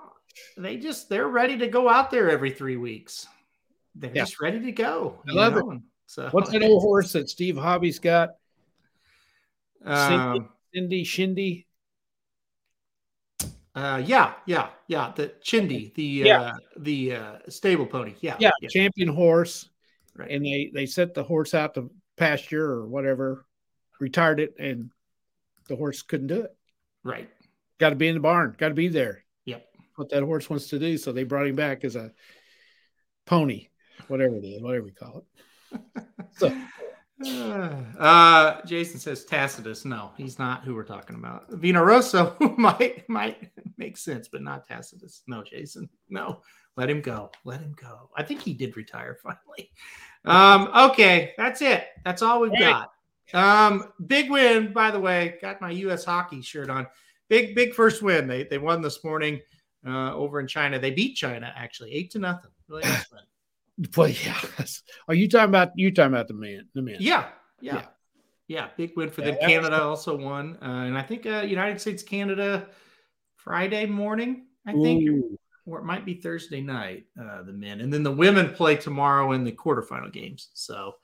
[0.57, 3.27] they just they're ready to go out there every three weeks.
[3.95, 4.23] They're yeah.
[4.23, 5.21] just ready to go.
[5.29, 5.73] I love know?
[5.73, 5.81] it.
[6.07, 8.31] So what's that old horse that Steve Hobby's got?
[9.85, 11.67] Um, Cindy, Cindy Shindy.
[13.75, 15.13] Uh, yeah, yeah, yeah.
[15.15, 16.41] The Chindy, the yeah.
[16.41, 18.15] uh, the uh, stable pony.
[18.21, 18.69] Yeah, yeah, yeah.
[18.69, 19.69] champion horse.
[20.17, 20.31] Right.
[20.31, 23.47] And they they set the horse out to pasture or whatever,
[24.01, 24.91] retired it, and
[25.69, 26.57] the horse couldn't do it.
[27.05, 27.29] Right.
[27.79, 28.55] Got to be in the barn.
[28.59, 29.25] Got to be there.
[29.45, 29.67] Yep.
[29.97, 30.99] What that horse wants to do.
[30.99, 32.13] So they brought him back as a
[33.27, 33.69] pony,
[34.09, 35.25] whatever it is, whatever we call
[35.97, 36.05] it.
[36.37, 36.55] so
[37.99, 39.85] Uh, Jason says Tacitus.
[39.85, 41.51] No, he's not who we're talking about.
[41.51, 45.23] Vino Rosso might might make sense, but not Tacitus.
[45.27, 45.89] No, Jason.
[46.09, 46.41] No,
[46.77, 47.31] let him go.
[47.45, 48.09] Let him go.
[48.17, 49.71] I think he did retire finally.
[50.25, 51.89] Um, okay, that's it.
[52.05, 52.91] That's all we've got.
[53.35, 55.39] Um, big win, by the way.
[55.41, 56.05] Got my U.S.
[56.05, 56.87] hockey shirt on.
[57.29, 58.27] Big, big first win.
[58.27, 59.41] They they won this morning
[59.87, 60.79] uh, over in China.
[60.79, 62.51] They beat China actually, eight to nothing.
[62.69, 63.21] Really nice win.
[63.97, 64.39] Well, yeah.
[65.09, 66.69] Are you talking about you talking about the man?
[66.75, 66.97] The man.
[66.99, 67.29] Yeah,
[67.63, 67.87] yeah, yeah.
[68.47, 69.39] yeah big win for them.
[69.41, 72.67] Canada also won, uh, and I think uh, United States Canada
[73.37, 74.49] Friday morning.
[74.67, 75.39] I think, Ooh.
[75.65, 77.07] or it might be Thursday night.
[77.19, 80.51] Uh, the men, and then the women play tomorrow in the quarterfinal games.
[80.53, 80.97] So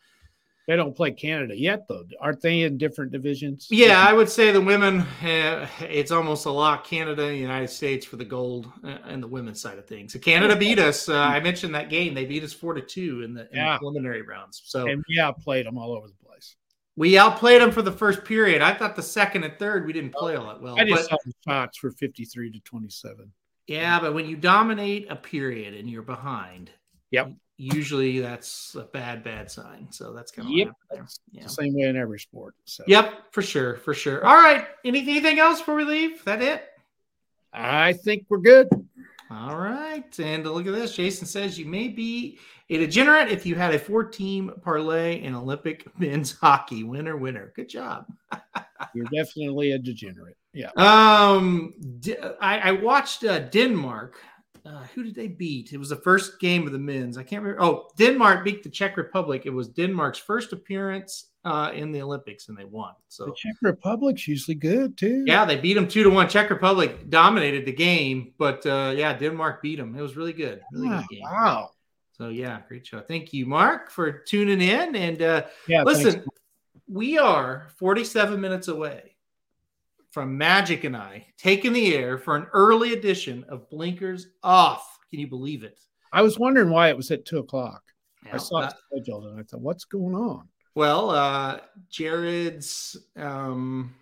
[0.66, 2.04] they don't play Canada yet, though.
[2.20, 3.68] Aren't they in different divisions?
[3.70, 5.00] Yeah, I would say the women.
[5.22, 6.84] Uh, it's almost a lot.
[6.84, 10.12] Canada, United States for the gold uh, and the women's side of things.
[10.12, 11.08] So Canada beat us.
[11.08, 12.14] Uh, I mentioned that game.
[12.14, 13.74] They beat us four to two in the, in yeah.
[13.74, 14.62] the preliminary rounds.
[14.64, 16.56] So and we outplayed them all over the place.
[16.96, 18.62] We outplayed them for the first period.
[18.62, 20.80] I thought the second and third we didn't play all that well.
[20.80, 23.32] I just but, saw the shots for fifty-three to twenty-seven.
[23.66, 26.70] Yeah, but when you dominate a period and you're behind,
[27.10, 29.88] yep, usually that's a bad, bad sign.
[29.90, 30.68] So that's kind of yep.
[31.32, 31.44] Yeah.
[31.44, 32.54] the same way in every sport.
[32.64, 32.84] So.
[32.86, 34.24] Yep, for sure, for sure.
[34.24, 34.66] All right.
[34.84, 36.24] Anything, anything else before we leave?
[36.24, 36.64] That it?
[37.52, 38.68] I think we're good.
[39.30, 40.18] All right.
[40.18, 40.94] And look at this.
[40.94, 42.38] Jason says you may be
[42.68, 46.84] a degenerate if you had a four team parlay in Olympic men's hockey.
[46.84, 47.52] Winner, winner.
[47.56, 48.06] Good job.
[48.94, 50.36] You're definitely a degenerate.
[50.52, 50.70] Yeah.
[50.76, 51.74] Um,
[52.40, 54.18] I, I watched uh, Denmark
[54.66, 55.72] uh, who did they beat?
[55.72, 57.16] It was the first game of the men's.
[57.16, 57.62] I can't remember.
[57.62, 59.42] Oh, Denmark beat the Czech Republic.
[59.44, 62.92] It was Denmark's first appearance uh, in the Olympics, and they won.
[63.08, 65.24] So the Czech Republic's usually good too.
[65.26, 66.28] Yeah, they beat them two to one.
[66.28, 69.94] Czech Republic dominated the game, but uh, yeah, Denmark beat them.
[69.96, 70.60] It was really good.
[70.72, 71.00] Really wow.
[71.00, 71.22] good game.
[71.22, 71.70] Wow.
[72.12, 73.00] So yeah, great show.
[73.00, 74.96] Thank you, Mark, for tuning in.
[74.96, 76.26] And uh, yeah, listen, thanks.
[76.88, 79.15] we are 47 minutes away
[80.10, 84.98] from Magic and I taking the air for an early edition of Blinkers Off.
[85.10, 85.78] Can you believe it?
[86.12, 87.82] I was wondering why it was at two o'clock.
[88.24, 90.48] Yeah, I saw it scheduled and I thought, what's going on?
[90.74, 93.94] Well, uh, Jared's um,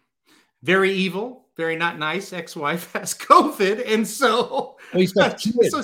[0.63, 5.83] very evil, very not nice ex-wife has COVID, and so, he's got so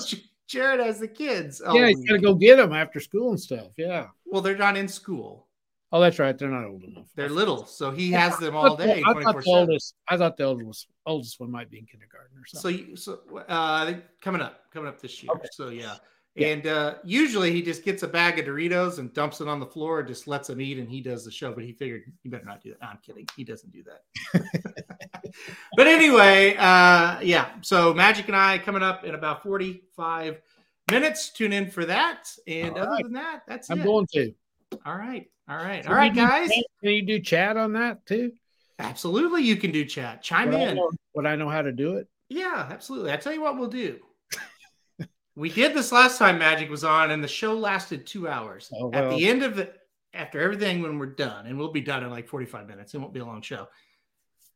[0.49, 1.63] Jared has the kids.
[1.65, 3.69] Yeah, oh, he's got to go get them after school and stuff.
[3.77, 4.09] Yeah.
[4.27, 5.47] Well, they're not in school.
[5.93, 6.37] Oh, that's right.
[6.39, 7.07] They're not old enough.
[7.17, 9.03] They're little, so he has them all day.
[9.05, 9.95] I thought the oldest.
[10.09, 12.97] I thought the oldest oldest one might be in kindergarten or something.
[12.97, 15.33] So, so uh, coming up, coming up this year.
[15.35, 15.49] Okay.
[15.53, 15.97] So yeah.
[16.37, 16.49] yeah.
[16.49, 19.67] And uh, usually he just gets a bag of Doritos and dumps it on the
[19.67, 21.53] floor and just lets them eat, and he does the show.
[21.53, 22.81] But he figured he better not do that.
[22.81, 23.27] No, I'm kidding.
[23.37, 24.45] He doesn't do that.
[25.77, 27.49] but anyway, uh, yeah.
[27.63, 30.41] So Magic and I coming up in about 45
[30.89, 31.31] minutes.
[31.31, 32.31] Tune in for that.
[32.47, 33.03] And all other right.
[33.03, 33.85] than that, that's I'm it.
[33.85, 34.33] going to.
[34.85, 35.27] All right.
[35.49, 35.87] All right.
[35.87, 36.49] All right, guys.
[36.49, 38.33] Can you do chat on that too?
[38.79, 39.43] Absolutely.
[39.43, 40.23] You can do chat.
[40.23, 40.69] Chime would in.
[40.69, 42.09] I know, would I know how to do it?
[42.29, 43.13] Yeah, absolutely.
[43.13, 43.99] I tell you what we'll do.
[45.37, 48.71] we did this last time Magic was on, and the show lasted two hours.
[48.73, 49.05] Oh, well.
[49.05, 49.77] At the end of it,
[50.15, 53.13] after everything, when we're done, and we'll be done in like 45 minutes, it won't
[53.13, 53.69] be a long show.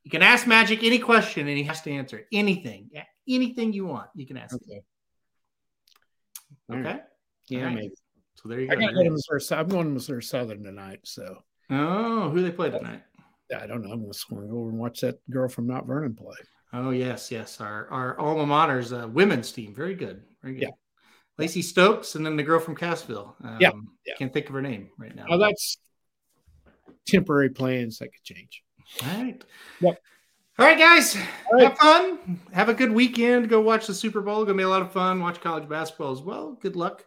[0.05, 2.27] You can ask Magic any question and he has to answer it.
[2.31, 2.91] Anything,
[3.27, 4.55] anything you want, you can ask.
[4.55, 4.83] Okay.
[6.69, 6.87] Him.
[6.87, 7.01] Okay.
[7.49, 7.75] Yeah, right.
[7.75, 7.95] maybe.
[8.35, 8.77] So there you go.
[8.77, 11.01] I got Missouri, I'm going to Missouri Southern tonight.
[11.05, 11.43] So.
[11.71, 13.03] Oh, who they play tonight?
[13.51, 13.93] Yeah, I don't know.
[13.93, 16.37] I'm just going to go over and watch that girl from Mount Vernon play.
[16.75, 17.61] Oh yes, yes.
[17.61, 20.63] Our our alma mater's uh, women's team, very good, very good.
[20.63, 20.71] Yeah.
[21.39, 23.35] Lacey Stokes, and then the girl from Cassville.
[23.45, 23.71] Um, yeah.
[24.05, 24.15] yeah.
[24.19, 25.27] Can't think of her name right now.
[25.29, 25.79] Oh, that's
[27.07, 28.65] temporary plans that could change.
[29.03, 29.45] All right.
[29.81, 30.01] Yep.
[30.59, 31.17] All right, guys.
[31.17, 31.69] All right.
[31.69, 32.41] Have fun.
[32.53, 33.49] Have a good weekend.
[33.49, 34.45] Go watch the Super Bowl.
[34.45, 35.21] Gonna be a lot of fun.
[35.21, 36.59] Watch college basketball as well.
[36.61, 37.05] Good luck.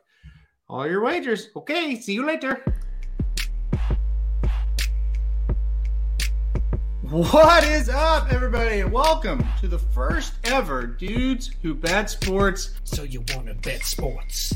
[0.70, 1.48] All your wagers.
[1.56, 1.96] Okay.
[1.96, 2.62] See you later.
[7.04, 8.84] What is up, everybody?
[8.84, 12.74] Welcome to the first ever Dudes Who Bet Sports.
[12.84, 14.54] So you want to bet sports?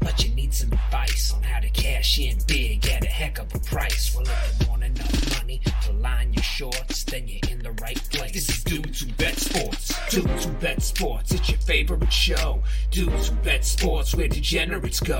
[0.00, 3.54] But you need some advice on how to cash in big at a heck of
[3.54, 4.14] a price.
[4.14, 8.02] Well, if you want enough money to line your shorts, then you're in the right
[8.10, 8.32] place.
[8.32, 9.92] This is Dudes Who Bet Sports.
[10.08, 11.32] Dudes Who Bet Sports.
[11.32, 12.62] It's your favorite show.
[12.90, 15.18] Dudes Who Bet Sports, where degenerates go.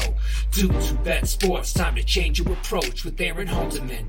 [0.50, 1.74] Dudes Who Bet Sports.
[1.74, 4.06] Time to change your approach with Aaron Halterman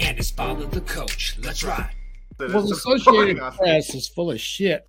[0.00, 1.36] and his father, the coach.
[1.42, 1.90] Let's ride.
[2.38, 4.88] Well, the Associated Press is full of shit